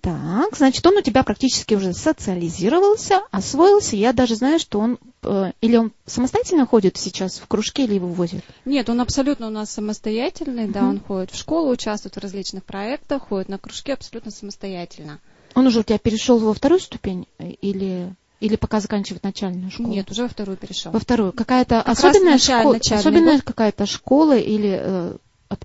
[0.00, 3.96] Так, значит, он у тебя практически уже социализировался, освоился.
[3.96, 8.08] Я даже знаю, что он э, или он самостоятельно ходит сейчас в кружке, или его
[8.08, 8.44] возят.
[8.66, 10.90] Нет, он абсолютно у нас самостоятельный, да, Мгм.
[10.90, 15.20] он ходит в школу, участвует в различных проектах, ходит на кружки абсолютно самостоятельно.
[15.54, 19.88] Он уже у тебя перешел во вторую ступень э, или или пока заканчивает начальную школу?
[19.88, 20.92] Нет, уже во вторую перешел.
[20.92, 21.32] Во вторую.
[21.32, 23.42] Какая-то Как особенная началь- школа, особенная год.
[23.42, 25.16] какая-то школа или э,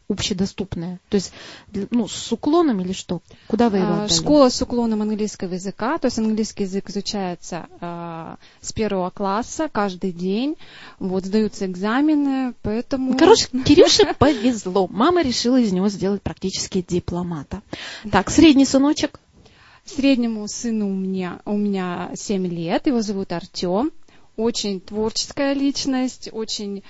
[0.07, 0.99] общедоступная?
[1.09, 1.31] То есть,
[1.91, 3.21] ну, с уклоном или что?
[3.47, 4.17] Куда вы его А, отдали?
[4.17, 10.11] Школа с уклоном английского языка, то есть английский язык изучается а, с первого класса каждый
[10.11, 10.55] день,
[10.99, 13.17] вот сдаются экзамены, поэтому.
[13.17, 14.87] Короче, Кирюше повезло.
[14.89, 17.61] Мама решила из него сделать практически дипломата.
[18.11, 19.19] Так, средний сыночек.
[19.95, 23.91] Среднему сыну у меня, у меня 7 лет, его зовут Артем.
[24.37, 26.83] Очень творческая личность, очень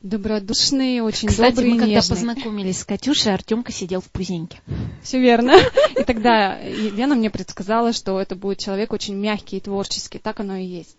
[0.00, 2.16] добродушный, очень Кстати, добрый мы и когда нежный.
[2.16, 4.60] познакомились с Катюшей, Артемка сидел в пузеньке.
[5.02, 5.56] Все верно.
[5.98, 10.18] И тогда Елена мне предсказала, что это будет человек очень мягкий и творческий.
[10.18, 10.98] Так оно и есть.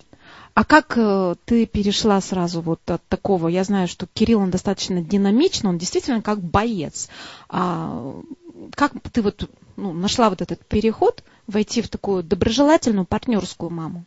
[0.53, 3.47] А как э, ты перешла сразу вот от такого?
[3.47, 7.09] Я знаю, что Кирилл, он достаточно динамичный, он действительно как боец.
[7.47, 8.15] А
[8.75, 14.05] как ты вот ну, нашла вот этот переход, войти в такую доброжелательную партнерскую маму?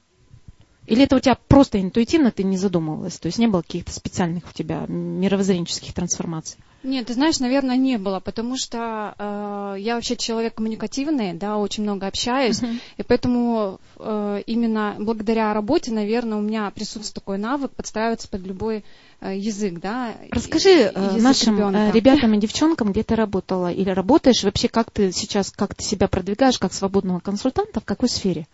[0.91, 3.19] Или это у тебя просто интуитивно, ты не задумывалась?
[3.19, 6.59] То есть не было каких-то специальных у тебя мировоззренческих трансформаций?
[6.83, 11.83] Нет, ты знаешь, наверное, не было, потому что э, я вообще человек коммуникативный, да, очень
[11.83, 12.61] много общаюсь,
[12.97, 18.85] и поэтому э, именно благодаря работе, наверное, у меня присутствует такой навык подстраиваться под любой
[19.21, 20.15] э, язык, да.
[20.31, 21.79] Расскажи э, нашим ребенка.
[21.79, 25.85] э, ребятам и девчонкам, где ты работала или работаешь, вообще как ты сейчас, как ты
[25.85, 28.47] себя продвигаешь как свободного консультанта, в какой сфере?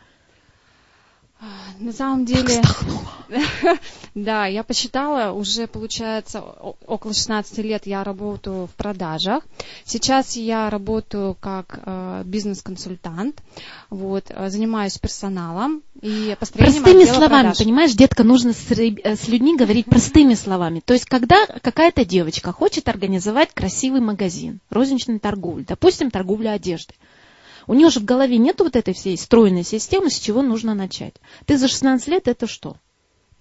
[1.78, 2.62] На самом деле,
[4.14, 9.44] да, я посчитала, уже получается около 16 лет я работаю в продажах.
[9.84, 13.42] Сейчас я работаю как э, бизнес-консультант,
[13.90, 17.58] вот, э, занимаюсь персоналом и построением Простыми словами, продаж.
[17.58, 20.80] понимаешь, детка, нужно с, э, с людьми говорить простыми словами.
[20.82, 26.94] То есть, когда какая-то девочка хочет организовать красивый магазин, розничной торговли, допустим, торговля одежды,
[27.66, 31.14] у нее же в голове нет вот этой всей стройной системы, с чего нужно начать.
[31.46, 32.76] Ты за 16 лет это что?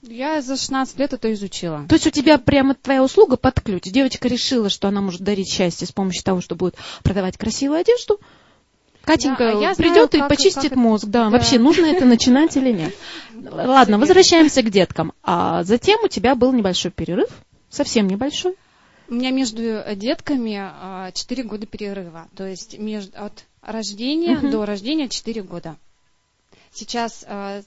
[0.01, 1.85] Я за 16 лет это изучила.
[1.89, 3.83] То есть у тебя прямо твоя услуга под ключ.
[3.83, 8.19] Девочка решила, что она может дарить счастье с помощью того, что будет продавать красивую одежду.
[9.03, 11.05] Катенька Да, а знаю, придет и как- почистит как мозг.
[11.05, 11.29] Да, да.
[11.29, 12.93] вообще нужно это начинать или нет.
[13.51, 15.13] Ладно, возвращаемся к деткам.
[15.23, 17.29] А затем у тебя был небольшой перерыв,
[17.69, 18.55] совсем небольшой.
[19.07, 22.27] У меня между детками 4 года перерыва.
[22.35, 24.51] То есть между, от рождения Мгм.
[24.51, 25.75] до рождения 4 года.
[26.71, 27.63] Сейчас э,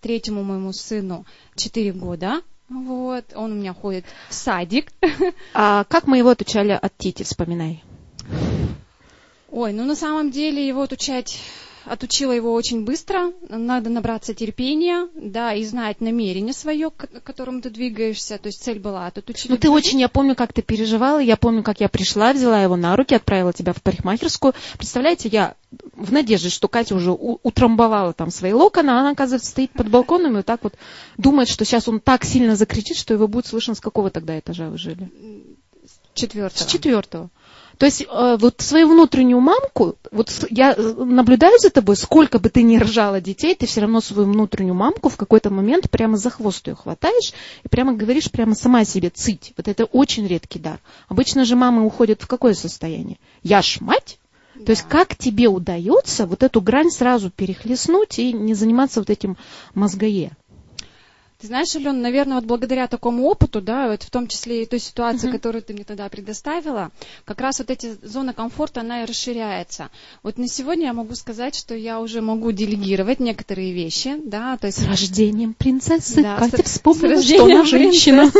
[0.00, 1.24] третьему моему сыну
[1.56, 2.42] 4 года.
[2.68, 4.92] Вот, он у меня ходит в садик.
[5.54, 7.82] А как мы его отучали от Тити, вспоминай.
[9.50, 11.38] Ой, ну на самом деле его отучать
[11.84, 13.32] отучила его очень быстро.
[13.48, 18.38] Надо набраться терпения, да, и знать намерение свое, к которому ты двигаешься.
[18.38, 19.50] То есть цель была отучить.
[19.50, 22.76] Ну, ты очень, я помню, как ты переживала, я помню, как я пришла, взяла его
[22.76, 24.54] на руки, отправила тебя в парикмахерскую.
[24.76, 25.54] Представляете, я
[25.94, 30.32] в надежде, что Катя уже утрамбовала там свои локоны, а она, оказывается, стоит под балконом
[30.32, 30.74] и вот так вот
[31.16, 34.68] думает, что сейчас он так сильно закричит, что его будет слышно, с какого тогда этажа
[34.68, 35.10] вы жили?
[36.64, 37.30] С четвертого.
[37.78, 42.62] То есть э, вот свою внутреннюю мамку, вот я наблюдаю за тобой, сколько бы ты
[42.62, 46.66] ни рожала детей, ты все равно свою внутреннюю мамку в какой-то момент прямо за хвост
[46.66, 47.32] ее хватаешь
[47.64, 49.52] и прямо говоришь прямо сама себе цыть.
[49.56, 50.80] Вот это очень редкий дар.
[51.08, 53.18] Обычно же мамы уходят в какое состояние?
[53.42, 54.18] Я ж мать?
[54.64, 59.36] То есть как тебе удается вот эту грань сразу перехлестнуть и не заниматься вот этим
[59.74, 60.32] мозгое?
[61.42, 64.78] Ты знаешь, Алена, наверное, вот благодаря такому опыту, да, вот в том числе и той
[64.78, 66.92] ситуации, которую ты мне тогда предоставила,
[67.24, 69.90] как раз вот эти зоны комфорта, она и расширяется.
[70.22, 74.68] Вот на сегодня я могу сказать, что я уже могу делегировать некоторые вещи, да, то
[74.68, 74.84] есть...
[74.84, 78.30] С рождением принцессы Да, Катя с- вспомнила, с что она женщина.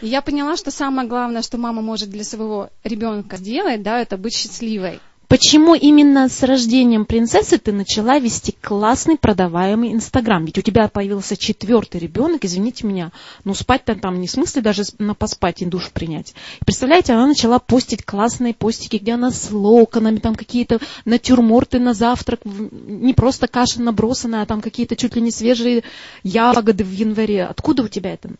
[0.00, 4.34] Я поняла, что самое главное, что мама может для своего ребенка сделать, да, это быть
[4.34, 5.00] счастливой.
[5.28, 10.44] Почему именно с рождением принцессы ты начала вести классный продаваемый Инстаграм?
[10.44, 13.10] Ведь у тебя появился четвертый ребенок, извините меня,
[13.42, 16.32] ну спать-то там не в смысле даже на поспать и душ принять.
[16.64, 22.40] Представляете, она начала постить классные постики, где она с локонами, там какие-то натюрморты на завтрак,
[22.44, 25.82] не просто каша набросанная, а там какие-то чуть ли не свежие
[26.22, 27.44] ягоды в январе.
[27.44, 28.30] Откуда у тебя это?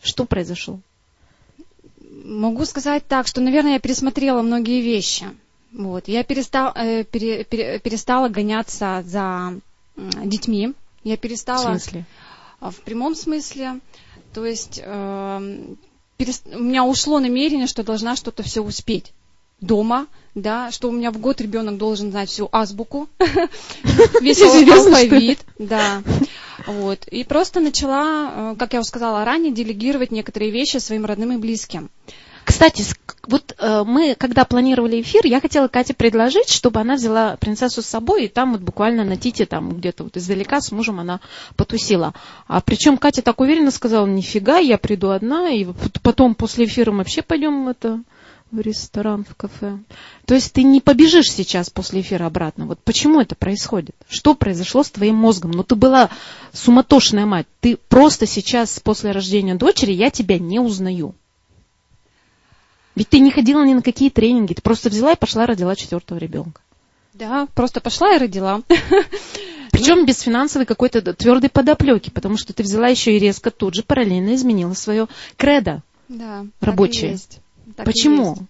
[0.00, 0.78] Что произошло?
[2.24, 5.26] Могу сказать так, что, наверное, я пересмотрела многие вещи.
[5.76, 6.08] Вот.
[6.08, 9.54] Я перестал, э, пере- пере- перестала гоняться за
[9.96, 10.72] м, детьми.
[11.04, 12.04] Я В перестала смысле?
[12.60, 13.80] а, в прямом смысле.
[14.32, 15.76] То есть эм,
[16.18, 19.12] перес- у меня ушло намерение, что должна что-то все успеть
[19.60, 23.08] дома, да, что у меня в год ребенок должен знать всю азбуку,
[24.20, 26.02] весь алфавит, да.
[26.66, 27.06] Вот.
[27.08, 31.36] И просто начала, э, как я уже сказала ранее, делегировать некоторые вещи своим родным и
[31.36, 31.90] близким.
[32.46, 32.84] Кстати,
[33.26, 37.86] вот э, мы, когда планировали эфир, я хотела Кате предложить, чтобы она взяла принцессу с
[37.86, 41.18] собой, и там вот буквально на Тите, там где-то вот издалека с мужем она
[41.56, 42.14] потусила.
[42.46, 45.66] А причем Катя так уверенно сказала, нифига, я приду одна, и
[46.02, 48.00] потом после эфира мы вообще пойдем это
[48.52, 49.80] в ресторан, в кафе.
[50.24, 52.66] То есть ты не побежишь сейчас после эфира обратно.
[52.66, 53.96] Вот почему это происходит?
[54.08, 55.50] Что произошло с твоим мозгом?
[55.50, 56.10] Ну, ты была
[56.52, 57.48] суматошная мать.
[57.58, 61.16] Ты просто сейчас, после рождения дочери, я тебя не узнаю.
[62.96, 66.18] Ведь ты не ходила ни на какие тренинги, ты просто взяла и пошла родила четвертого
[66.18, 66.62] ребенка.
[67.12, 68.62] Да, просто пошла и родила.
[69.70, 73.82] Причем без финансовой какой-то твердой подоплеки, потому что ты взяла еще и резко тут же
[73.82, 75.06] параллельно изменила свое
[75.36, 75.82] кредо.
[76.08, 77.40] Да, так и есть.
[77.76, 78.30] Так и Почему?
[78.30, 78.42] есть.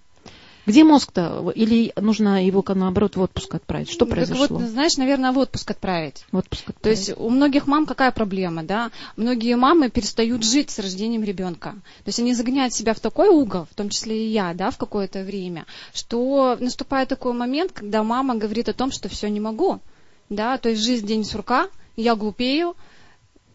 [0.66, 1.52] Где мозг-то?
[1.54, 3.88] Или нужно его, наоборот, в отпуск отправить?
[3.88, 4.58] Что Так произошло?
[4.58, 6.24] вот, знаешь, наверное, в отпуск отправить.
[6.32, 6.98] В отпуск То отправить.
[6.98, 8.90] есть у многих мам какая проблема, да?
[9.16, 11.70] Многие мамы перестают жить с рождением ребенка.
[12.04, 14.76] То есть они загоняют себя в такой угол, в том числе и я, да, в
[14.76, 19.78] какое-то время, что наступает такой момент, когда мама говорит о том, что все не могу,
[20.28, 22.74] да, то есть жизнь день сурка, я глупею,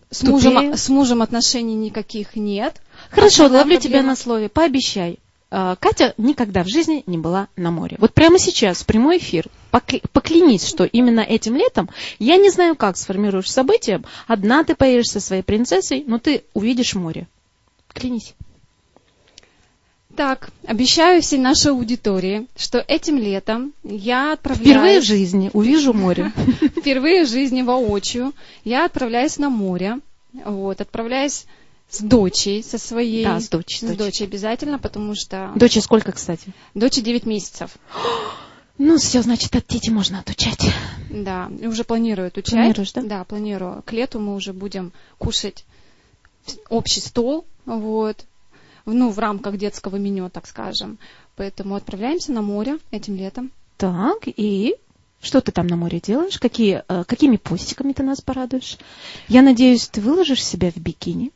[0.09, 2.81] с мужем, с мужем отношений никаких нет.
[3.09, 4.49] Хорошо, ловлю тебя проблема- на слове.
[4.49, 5.19] Пообещай.
[5.53, 7.97] А, Катя никогда в жизни не была на море.
[7.99, 12.77] Вот прямо сейчас, в прямой эфир, покля- поклянись, что именно этим летом, я не знаю,
[12.77, 17.27] как сформируешь события, одна ты поедешь со своей принцессой, но ты увидишь море.
[17.93, 18.33] Клянись.
[20.15, 24.69] Так, обещаю всей нашей аудитории, что этим летом я отправляюсь...
[24.69, 26.31] Впервые в жизни увижу море.
[26.79, 28.33] впервые в жизни воочию
[28.63, 29.99] я отправляюсь на море,
[30.45, 31.45] вот, отправляюсь
[31.91, 33.23] с дочей, со своей.
[33.25, 34.25] Да, с дочей, С с дочей.
[34.25, 36.53] обязательно, потому что Доче сколько, кстати?
[36.73, 37.71] доче 9 месяцев.
[38.77, 40.67] Ну, все, значит, от тети можно отучать.
[41.11, 42.53] Да, и уже планирую отучать.
[42.53, 43.01] Планируешь, да?
[43.03, 43.83] Да, планирую.
[43.85, 45.65] К лету мы уже будем кушать
[46.67, 48.25] общий стол, вот,
[48.85, 50.97] ну, в рамках детского меню, так скажем.
[51.35, 53.51] Поэтому отправляемся на море этим летом.
[53.77, 54.75] Так, и
[55.21, 56.39] что ты там на море делаешь?
[56.39, 58.77] Какие, э, какими постиками ты нас порадуешь?
[59.27, 61.31] Я надеюсь, ты выложишь себя в бикини.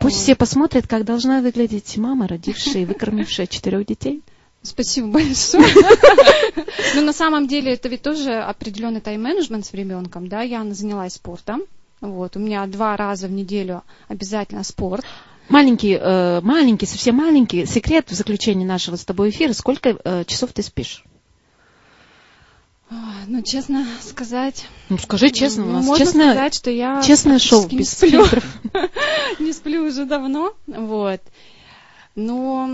[0.00, 4.22] Пусть все посмотрят, как должна выглядеть мама, родившая и выкормившая четырех детей.
[4.62, 5.64] Спасибо большое.
[6.94, 11.62] Но на самом деле это ведь тоже определенный тайм-менеджмент с ребенком, да, я занялась спортом.
[12.00, 15.04] Вот, у меня два раза в неделю обязательно спорт.
[15.48, 19.52] Маленький, э, маленький, совсем маленький секрет в заключении нашего с тобой эфира.
[19.52, 21.04] Сколько э, часов ты спишь?
[23.26, 27.68] Ну, честно сказать, Ну, скажи честно, у нас можно честное, сказать, что я честное шоу
[27.70, 28.24] не без сплю.
[28.24, 28.44] фильтров.
[29.38, 31.20] не сплю уже давно, вот.
[32.14, 32.70] Но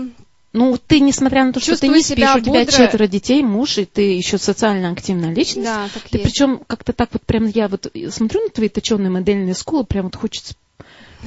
[0.53, 2.71] Ну, ты, несмотря на то, что ты не спишь, у тебя бодро.
[2.71, 5.65] четверо детей, муж, и ты еще социально активная личность.
[5.67, 6.23] да, так Ты есть.
[6.23, 10.15] причем как-то так вот прям, я вот смотрю на твои точеные модельные скулы, прям вот
[10.15, 10.55] хочется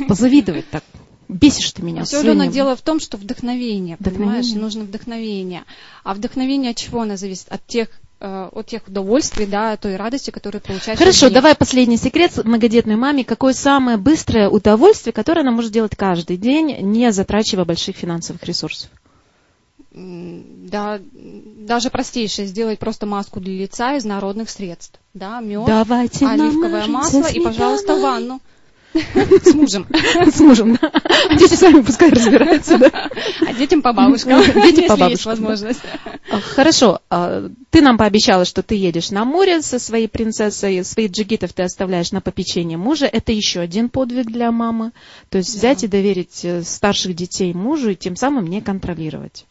[0.09, 0.85] позавидовать так.
[1.29, 4.40] Бесишь ты меня Все, своими- Алена, дело в том, что вдохновение, Вдохновение.
[4.42, 5.64] понимаешь, нужно вдохновение.
[6.03, 7.48] А вдохновение от чего оно зависит?
[7.51, 7.90] От тех,
[8.21, 10.99] от тех удовольствий, да, той радости, которую получаешь.
[10.99, 13.25] Хорошо, давай последний секрет многодетной маме.
[13.25, 18.91] Какое самое быстрое удовольствие, которое она может делать каждый день, не затрачивая больших финансовых ресурсов?
[19.91, 25.01] Да, даже простейшее, сделать просто маску для лица из народных средств.
[25.15, 28.03] Да, мед, Давайте оливковое масло и, пожалуйста, сметаной.
[28.03, 28.41] ванну.
[29.42, 29.87] С мужем.
[30.33, 30.90] С мужем, да.
[31.29, 33.11] А дети сами пускай разбираются, да.
[33.46, 35.40] А детям по бабушкам, Дети по есть бабушкам, да.
[35.40, 35.81] возможность.
[36.31, 41.11] А, Хорошо, а, ты нам пообещала, что ты едешь на море со своей принцессой, своих
[41.11, 43.07] джигитов ты оставляешь на попечение мужа.
[43.07, 44.92] Это еще один подвиг для мамы.
[45.29, 45.59] То есть Да.
[45.59, 49.44] взять и доверить э, старших детей мужу и тем самым не контролировать.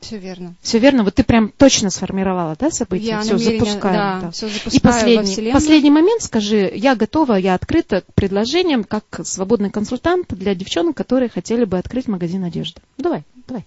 [0.00, 0.54] Все верно.
[0.62, 1.04] Все верно?
[1.04, 3.06] Вот ты прям точно сформировала, да, события?
[3.06, 3.94] Я Все, запускаем.
[3.94, 4.30] да, да.
[4.30, 9.04] все И запускаю во последний, последний момент скажи, я готова, я открыта к предложениям, как
[9.24, 12.80] свободный консультант для девчонок, которые хотели бы открыть магазин одежды.
[12.96, 13.64] Давай, давай.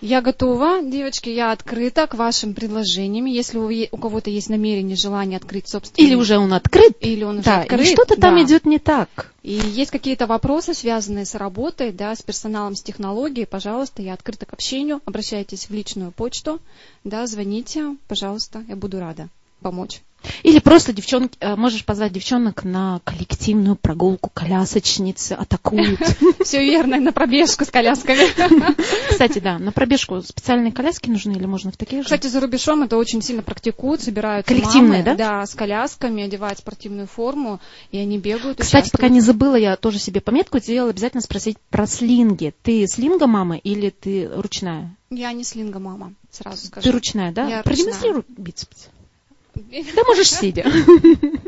[0.00, 3.24] Я готова, девочки, я открыта к вашим предложениям.
[3.24, 6.06] Если у, у кого-то есть намерение, желание открыть собственный...
[6.06, 7.80] Или уже он открыт, Или он уже да, открыт.
[7.80, 8.42] или что-то там да.
[8.42, 9.32] идет не так.
[9.42, 14.46] И есть какие-то вопросы, связанные с работой, да, с персоналом, с технологией, пожалуйста, я открыта
[14.46, 15.00] к общению.
[15.04, 16.60] Обращайтесь в личную почту,
[17.04, 19.28] да, звоните, пожалуйста, я буду рада
[19.60, 20.02] помочь.
[20.42, 26.00] Или просто девчонки, э, можешь позвать девчонок на коллективную прогулку, колясочницы атакуют.
[26.44, 28.24] Все верно, на пробежку с колясками.
[29.10, 32.04] Кстати, да, на пробежку специальные коляски нужны или можно в таких же?
[32.04, 35.14] Кстати, за рубежом это очень сильно практикуют, собираются Коллективные, да?
[35.14, 37.60] Да, с колясками, одевают спортивную форму,
[37.90, 41.86] и они бегают, Кстати, пока не забыла, я тоже себе пометку сделала, обязательно спросить про
[41.86, 42.54] слинги.
[42.62, 44.96] Ты слинга мама или ты ручная?
[45.10, 46.84] Я не слинга мама, сразу скажу.
[46.84, 47.46] Ты ручная, да?
[47.48, 48.88] Я Продемонстрируй бицепс.
[49.54, 50.64] Да можешь сидя.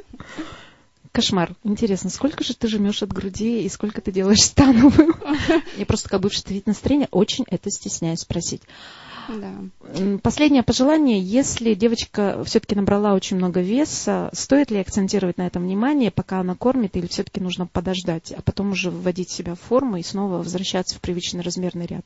[1.12, 1.54] Кошмар.
[1.64, 5.14] Интересно, сколько же ты жмешь от груди и сколько ты делаешь становую?
[5.78, 8.60] Я просто как бывший вид настроения очень это стесняюсь спросить.
[9.28, 10.18] Да.
[10.22, 11.18] Последнее пожелание.
[11.18, 16.54] Если девочка все-таки набрала очень много веса, стоит ли акцентировать на этом внимание, пока она
[16.54, 20.96] кормит, или все-таки нужно подождать, а потом уже вводить себя в форму и снова возвращаться
[20.96, 22.04] в привычный размерный ряд?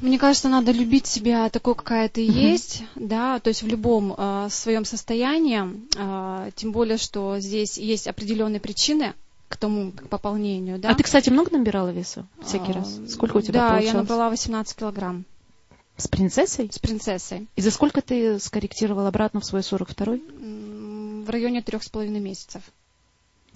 [0.00, 4.48] Мне кажется, надо любить себя такой, какая ты есть, да, то есть в любом э,
[4.50, 5.62] своем состоянии,
[5.96, 9.14] э, тем более, что здесь есть определенные причины
[9.48, 10.90] к тому, к пополнению, да.
[10.90, 12.98] А ты, кстати, много набирала веса всякий А, раз?
[13.08, 13.92] Сколько у тебя Да, получалось?
[13.94, 15.24] я набрала 18 килограмм
[15.96, 16.68] С принцессой?
[16.72, 20.22] с принцессой И за сколько ты скорректировал обратно в свой 42-й?
[20.42, 22.62] М, в районе трех с половиной месяцев.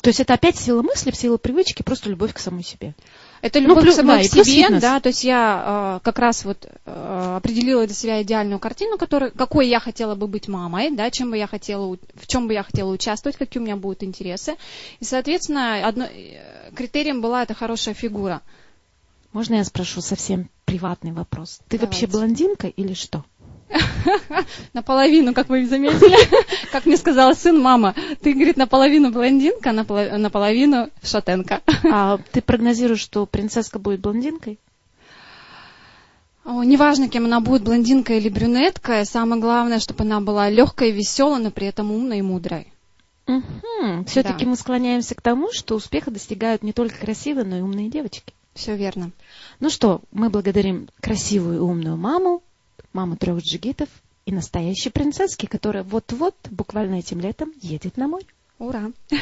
[0.00, 2.94] То есть это опять сила мысли, сила привычки, просто любовь к самой себе.
[3.41, 4.82] Это Ну, любовь плюс- к самой да, к плюс себе, фитнес.
[4.82, 9.30] да, то есть я э, как раз вот э, определила для себя идеальную картину, которой,
[9.30, 12.62] какой я хотела бы быть мамой, да, чем бы я хотела, в чем бы я
[12.62, 14.57] хотела участвовать, какие у меня будут интересы.
[15.01, 16.41] И, соответственно, одно, э,
[16.74, 18.43] критерием была эта хорошая фигура.
[19.32, 21.61] Можно я спрошу совсем приватный вопрос?
[21.68, 21.86] Ты Давайте.
[21.86, 23.24] вообще блондинка или что?
[24.72, 26.16] Наполовину, как вы заметили,
[26.72, 31.60] как мне сказал сын, мама, ты, говорит, наполовину блондинка, наполо- наполовину шатенка.
[31.90, 34.58] А ты прогнозируешь, что принцесска будет блондинкой?
[36.44, 41.50] Неважно, кем она будет, блондинка или брюнетка, самое главное, чтобы она была легкой, веселой, но
[41.50, 42.72] при этом умной и мудрой.
[44.06, 44.50] Все-таки Да.
[44.50, 48.32] мы склоняемся к тому, что успеха достигают не только красивые, но и умные девочки.
[48.54, 49.10] Все верно.
[49.60, 52.42] Ну что, мы благодарим красивую и умную маму,
[52.93, 53.89] маму трех джигитов
[54.26, 58.26] и настоящей принцесски, которая вот-вот, буквально этим летом, едет на море.
[58.59, 58.93] Ура!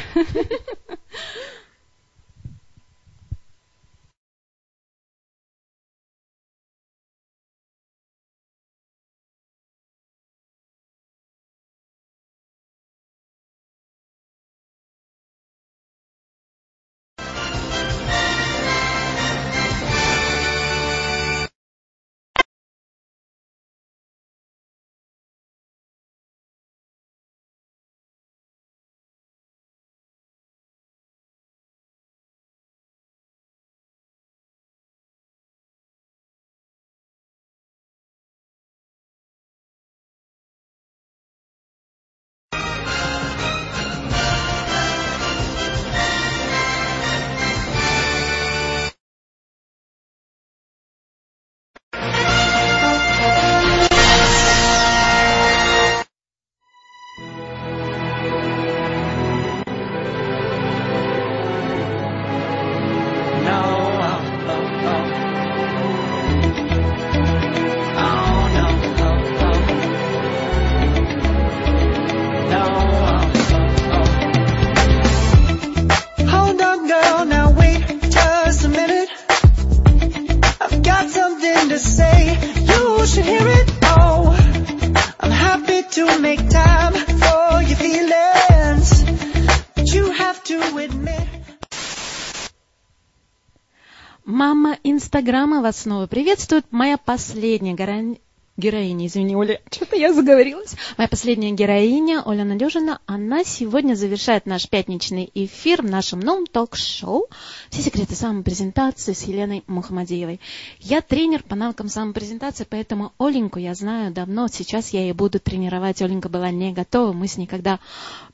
[95.67, 96.65] вас снова приветствует.
[96.71, 98.19] Моя последняя героиня,
[98.55, 100.75] героиня, извини, Оля, что-то я заговорилась.
[100.97, 107.27] Моя последняя героиня, Оля Надежина, она сегодня завершает наш пятничный эфир в нашем новом ток-шоу
[107.69, 110.39] «Все секреты самопрезентации» с Еленой Мухамадеевой.
[110.79, 114.47] Я тренер по навыкам самопрезентации, поэтому Оленьку я знаю давно.
[114.47, 116.01] Сейчас я ее буду тренировать.
[116.01, 117.11] Оленька была не готова.
[117.11, 117.81] Мы с ней, когда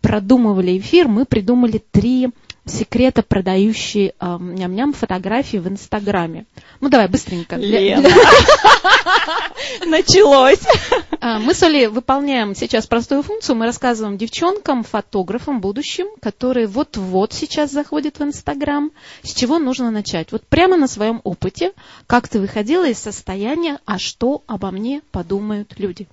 [0.02, 2.30] продумывали эфир, мы придумали три
[2.66, 6.46] секрета, продающие э, ням-ням фотографии в Инстаграме.
[6.80, 7.56] Ну, давай быстренько.
[7.56, 8.10] Лена.
[9.86, 10.62] Началось.
[11.20, 13.56] А, Мы с Олей выполняем сейчас простую функцию.
[13.56, 18.92] Мы рассказываем девчонкам, фотографам будущим, которые вот-вот сейчас заходят в Инстаграм,
[19.24, 20.32] с чего нужно начать.
[20.32, 21.74] Вот прямо на своем опыте,
[22.08, 26.08] как ты выходила из состояния, а что обо мне подумают люди.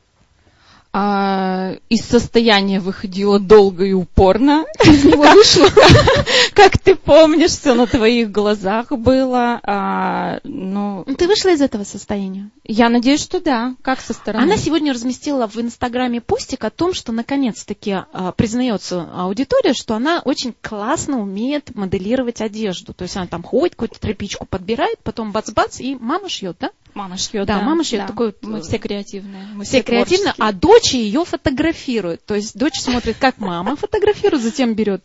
[0.92, 4.64] А, из состояния выходила долго и упорно.
[4.84, 5.68] Из него вышла.
[6.54, 9.60] Как ты помнишь, все на твоих глазах было.
[9.62, 12.50] А, ну, Ты вышла из этого состояния?
[12.64, 13.74] я надеюсь, что да.
[13.82, 14.42] Как со стороны?
[14.42, 20.20] Она сегодня разместила в Инстаграме постик о том, что наконец-таки а, признается аудитория, что она
[20.24, 22.94] очень классно умеет моделировать одежду.
[22.94, 26.70] То есть она там ходит, какую-то тряпичку подбирает, потом бац-бац, и мама шьет, да?
[26.94, 27.62] Мама шьет, Да, да.
[27.62, 28.06] мама шьет да.
[28.08, 29.46] такой Мы все креативные.
[29.54, 30.48] Мы все креативно, творческие.
[30.48, 32.24] а дочь ее фотографирует.
[32.24, 35.02] То есть дочь смотрит, как мама фотографирует, затем берет.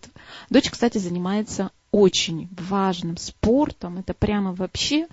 [0.49, 3.97] Дочь, кстати, занимается очень важным спортом.
[3.97, 5.07] Это прямо вообще...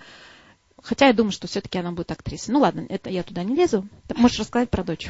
[0.81, 2.53] Хотя я думаю, что все-таки она будет актрисой.
[2.53, 3.87] Ну ладно, это я туда не лезу.
[4.15, 5.09] Можешь рассказать про дочь.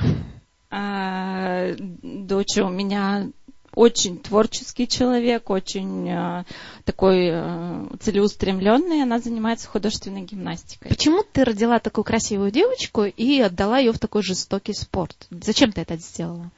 [0.69, 3.29] А, дочь у меня
[3.75, 6.45] очень творческий человек, очень а,
[6.85, 9.03] такой а, целеустремленный.
[9.03, 10.89] Она занимается художественной гимнастикой.
[10.89, 15.27] Почему ты родила такую красивую девочку и отдала ее в такой жестокий спорт?
[15.29, 16.51] Зачем ты это сделала?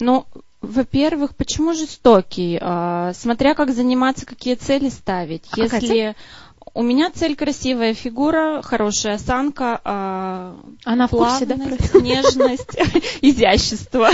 [0.00, 0.26] Ну,
[0.60, 2.58] во-первых, почему жестокий?
[2.60, 5.44] А, смотря как заниматься, какие цели ставить.
[5.52, 6.16] А Если
[6.74, 11.54] у меня цель красивая фигура, хорошая осанка, а, Она в курсе, да?
[11.54, 12.76] плавность, нежность,
[13.22, 14.10] изящество.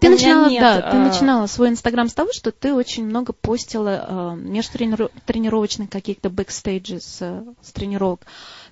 [0.00, 3.32] Ты начинала, нет, да, ты а, начинала свой инстаграм с того, что ты очень много
[3.32, 8.26] постила э, межтренировочных каких-то бэкстейджей с, с тренировок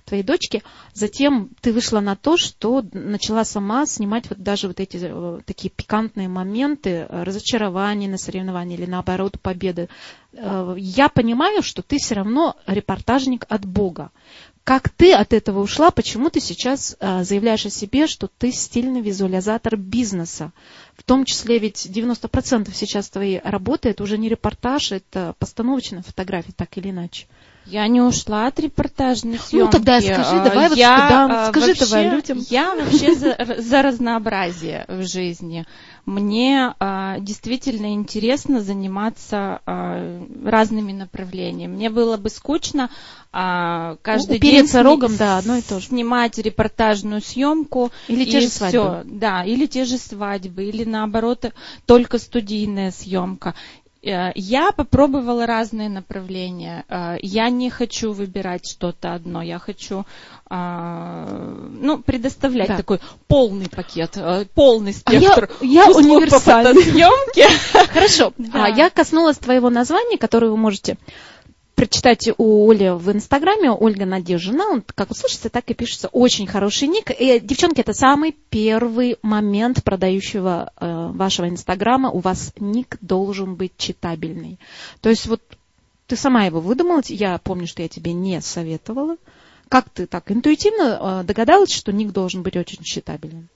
[0.07, 0.63] твоей дочки.
[0.93, 5.69] Затем ты вышла на то, что начала сама снимать вот даже вот эти э, такие
[5.69, 9.89] пикантные моменты э, разочарования на соревновании или наоборот победы.
[10.33, 14.11] Э, я понимаю, что ты все равно репортажник от Бога.
[14.67, 15.91] Как ты от этого ушла?
[15.91, 20.51] Почему ты сейчас э, заявляешь о себе, что ты стильный визуализатор бизнеса?
[20.97, 26.51] В том числе ведь 90% сейчас твоей работы это уже не репортаж, это постановочная фотография,
[26.53, 27.27] так или иначе.
[27.65, 29.65] Я не ушла от репортажной съемки.
[29.65, 32.39] Ну, тогда скажи, А, давай вот я, тогда а, скажи вообще- давай людям.
[32.49, 35.65] Я вообще за, за разнообразие в жизни.
[36.07, 41.75] Мне а, действительно интересно заниматься а, разными направлениями.
[41.75, 42.89] Мне было бы скучно
[43.33, 45.87] а, каждый день упереться сни- рогом, да, одно и то же.
[45.87, 47.91] снимать репортажную съемку.
[48.07, 49.01] Или те же свадьбы.
[49.03, 51.51] Да, или те же свадьбы, или наоборот
[51.85, 53.53] только студийная съемка.
[54.07, 56.85] Э, Я попробовала разные направления.
[56.89, 59.41] Э, Я не хочу выбирать что-то одно.
[59.41, 60.05] Я хочу,
[60.49, 61.27] а,
[61.71, 62.77] ну, предоставлять Да.
[62.77, 66.73] такой полный пакет, э, полный А я- спектр я по универсальный.
[67.93, 68.33] Хорошо.
[68.37, 68.65] Да.
[68.65, 70.97] А я коснулась твоего названия, которое вы можете
[71.77, 73.71] прочитать у Оли в Инстаграме.
[73.71, 74.65] Ольга Надежина.
[74.65, 76.07] Он как слышится, так и пишется.
[76.07, 77.11] Очень хороший ник.
[77.11, 82.09] И, девчонки, это самый первый момент продающего э, вашего Инстаграма.
[82.09, 84.59] У вас ник должен быть читабельный.
[85.01, 85.41] То есть вот
[86.07, 87.01] ты сама его выдумала.
[87.05, 89.17] Я помню, что я тебе не советовала.
[89.69, 93.49] Как ты так интуитивно э, догадалась, что ник должен быть очень читабельным?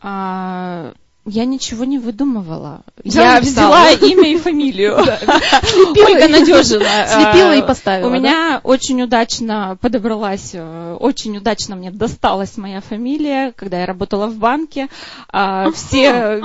[0.00, 0.94] А,
[1.26, 2.80] Я ничего не выдумывала.
[3.04, 4.98] Я взяла имя и фамилию.
[5.62, 6.84] Слепила Ольга Надежина.
[7.08, 13.52] слепила и поставила, У меня очень удачно подобралась, э, очень удачно мне досталась моя фамилия,
[13.54, 14.88] когда я работала в банке.
[15.28, 16.42] А, Все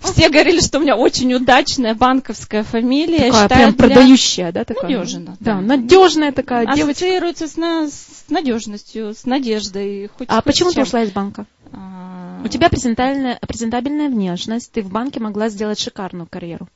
[0.00, 3.30] все говорили, что у меня очень удачная банковская фамилия.
[3.30, 4.90] Такая прям продающая, да, такая?
[4.96, 6.90] Надежина, Да, надежная такая девочка.
[6.90, 10.10] Ассоциируется с, на- с надежностью, с надеждой.
[10.26, 11.44] А почему ты ушла из банка?
[11.76, 16.68] А, У тебя презентабельная, презентабельная внешность, ты в банке могла сделать шикарную карьеру.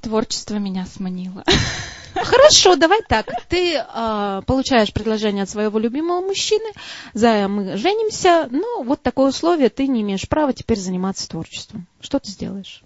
[0.00, 1.44] Творчество меня сманило.
[2.14, 3.30] Хорошо, давай так.
[3.48, 6.70] Ты а, получаешь предложение от своего любимого мужчины,
[7.14, 11.86] Зая, мы женимся, но вот такое условие, ты не имеешь права теперь заниматься творчеством.
[12.00, 12.82] Что ты сделаешь?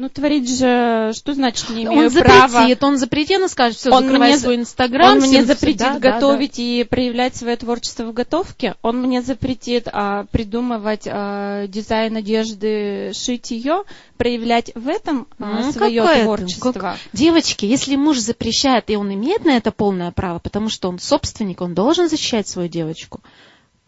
[0.00, 2.48] Ну, творить же, что значит не имею он права?
[2.48, 5.16] запретит, он запретит, он скажет, все, Он закрывай мне- свой инстаграм.
[5.16, 6.12] Он мне запретит да, да, да.
[6.12, 8.76] готовить и проявлять свое творчество в готовке.
[8.82, 13.82] Он мне запретит а, придумывать а, дизайн одежды, шить ее,
[14.16, 16.24] проявлять в этом а, Ну, свое какое это?
[16.24, 16.72] творчество.
[16.72, 21.00] Как- Девочки, если муж запрещает, и он имеет на это полное право, потому что он
[21.00, 23.20] собственник, он должен защищать свою девочку,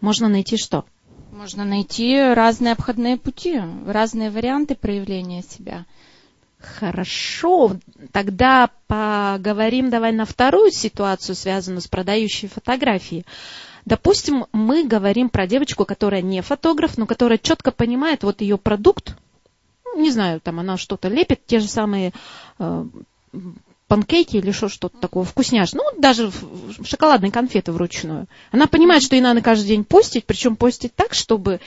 [0.00, 0.84] можно найти что?
[1.40, 5.86] Можно найти разные обходные пути, разные варианты проявления себя.
[6.58, 7.78] Хорошо,
[8.12, 13.24] тогда поговорим давай на вторую ситуацию, связанную с продающей фотографией.
[13.86, 19.16] Допустим, мы говорим про девочку, которая не фотограф, но которая четко понимает вот ее продукт.
[19.86, 22.12] Ну, Не знаю, там она что-то лепит, те же самые
[22.58, 22.84] э,
[23.90, 25.72] панкейки или что, что-то такое, вкусняш.
[25.72, 26.30] Ну, даже
[26.84, 28.28] шоколадные конфеты вручную.
[28.52, 31.58] Она понимает, что ей надо каждый день постить, причем постить так, чтобы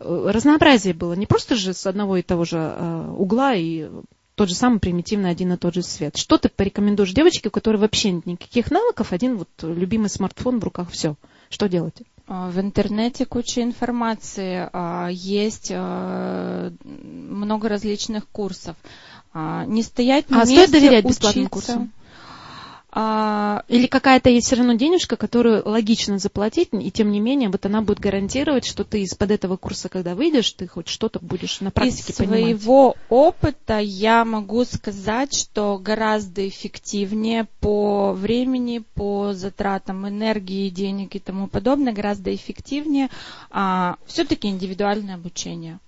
[0.00, 1.12] э, разнообразие было.
[1.12, 3.88] Не просто же с одного и того же э, угла и
[4.34, 6.16] тот же самый примитивный один и тот же цвет.
[6.16, 10.64] Что ты порекомендуешь девочке, у которой вообще нет никаких навыков, один вот любимый смартфон в
[10.64, 11.14] руках, все.
[11.48, 12.02] Что делать?
[12.26, 18.76] А, В интернете куча информации, а, есть а, много различных курсов.
[19.40, 21.72] А, Не стоять на А месте, стоит доверять бесплатным учиться.
[21.72, 21.92] курсам?
[22.90, 27.64] А, Или какая-то есть все равно денежка, которую логично заплатить, и тем не менее, вот
[27.66, 31.70] она будет гарантировать, что ты из-под этого курса, когда выйдешь, ты хоть что-то будешь на
[31.70, 32.40] практике Из понимать.
[32.40, 41.20] своего опыта я могу сказать, что гораздо эффективнее по времени, по затратам энергии, денег и
[41.20, 43.10] тому подобное, гораздо эффективнее
[44.06, 45.78] все-таки индивидуальное обучение.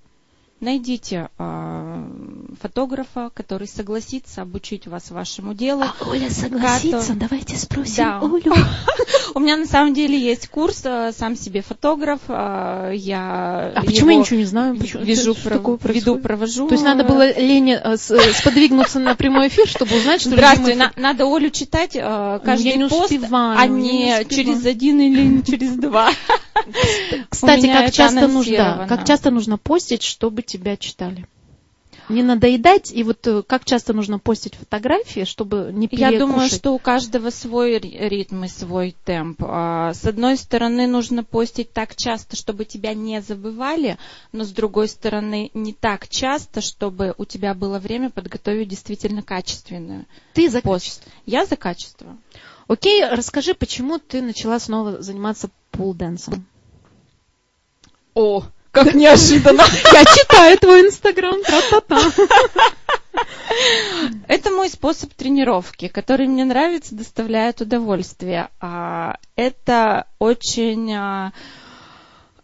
[0.60, 2.04] Найдите а,
[2.60, 5.84] фотографа, который согласится обучить вас вашему делу.
[5.84, 7.14] А Оля согласится?
[7.14, 7.16] Готов.
[7.18, 8.18] Давайте спросим Да.
[8.20, 8.54] Олю.
[9.34, 12.20] У меня на самом деле есть курс а, «Сам себе фотограф».
[12.28, 14.76] а, Я А почему я его ничего не знаю?
[14.76, 16.68] Почему- вижу, что про- такое веду, провожу.
[16.68, 20.30] То есть надо было Лене э, с- э, сподвигнуться на прямой эфир, чтобы узнать, что
[20.30, 26.10] Здравствуй, на- надо Олю читать э, каждый пост, а не через один или через два.
[27.30, 31.26] Кстати, как часто нужно, как часто нужно постить, чтобы тебя читали?
[32.10, 36.58] Не надоедать, и вот э, как часто нужно постить фотографии, чтобы не Я думаю, перекушать?
[36.58, 39.42] что у каждого свой ри- ритм и свой темп.
[39.44, 43.96] А, С одной стороны, нужно постить так часто, чтобы тебя не забывали,
[44.32, 50.06] но с другой стороны, не так часто, чтобы у тебя было время подготовить действительно качественную
[50.32, 51.02] ты за пост.
[51.26, 52.16] Я за качество.
[52.70, 56.46] Окей, расскажи, почему ты начала снова заниматься пулденсом?
[58.14, 59.64] О, как неожиданно!
[59.92, 61.98] Я читаю твой инстаграм, тра-та-та.
[64.28, 68.50] Это мой способ тренировки, который мне нравится, доставляет удовольствие.
[68.60, 71.32] А, Это очень а,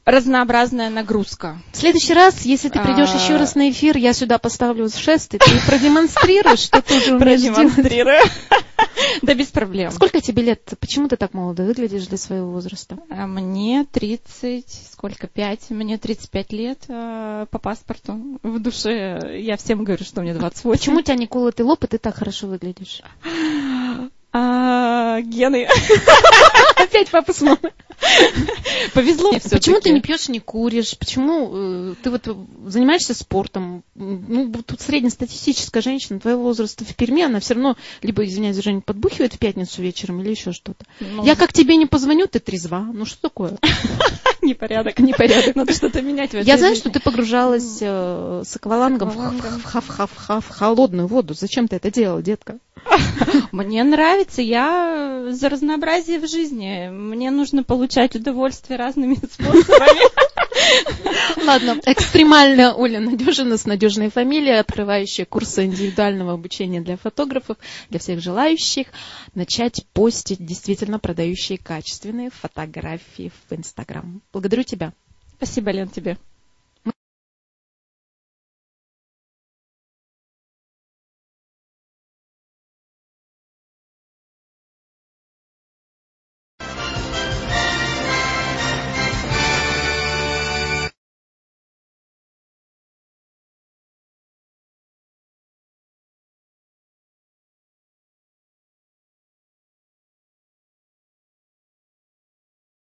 [0.07, 1.59] разнообразная нагрузка.
[1.73, 3.19] В следующий раз, если ты придешь А.
[3.19, 7.43] еще раз на эфир, я сюда поставлю шест, и ты продемонстрируешь, что ты уже умеешь.
[7.43, 8.21] Продемонстрирую.
[9.23, 9.91] Да без проблем.
[9.91, 10.73] Сколько тебе лет?
[10.81, 12.99] Почему ты так молодо выглядишь для своего возраста?
[13.11, 15.71] А Мне 30, сколько, 5?
[15.71, 18.39] Мне 35 лет а, по паспорту.
[18.43, 20.71] В душе я всем говорю, что мне 28.
[20.71, 23.03] Почему у тебя не колотый лоб, и ты так хорошо выглядишь?
[25.23, 25.69] Гены.
[26.77, 27.73] Опять папа с мамой.
[28.93, 30.97] Повезло Почему ты не пьешь, не куришь?
[30.99, 32.29] Почему э, ты вот
[32.67, 33.85] занимаешься спортом?
[33.95, 39.35] Ну, тут среднестатистическая женщина твоего возраста в Перми, она все равно либо, извиняюсь, Женя, подбухивает
[39.35, 40.85] в пятницу вечером или еще что-то.
[41.01, 41.25] Ну.
[41.25, 42.81] Я как тебе не позвоню, ты трезва.
[42.93, 43.59] Ну что такое?
[44.43, 45.57] Непорядок, непорядок.
[45.57, 51.09] Надо что-то менять в этой Я знаю, что ты погружалась э, с аквалангом в холодную
[51.09, 51.35] воду.
[51.35, 52.59] Зачем ты это делала, детка?
[53.53, 56.89] Мне нравится, я за разнообразие в жизни.
[56.91, 60.27] Мне нужно получать удовольствие разными способами.
[61.45, 67.57] Ладно, экстремально Оля Надежина с надежной фамилией, открывающая курсы индивидуального обучения для фотографов,
[67.91, 68.89] для всех желающих
[69.35, 74.23] начать постить действительно продающие качественные фотографии в Инстаграм.
[74.33, 74.93] Благодарю тебя.
[75.37, 76.17] Спасибо, Лен, тебе.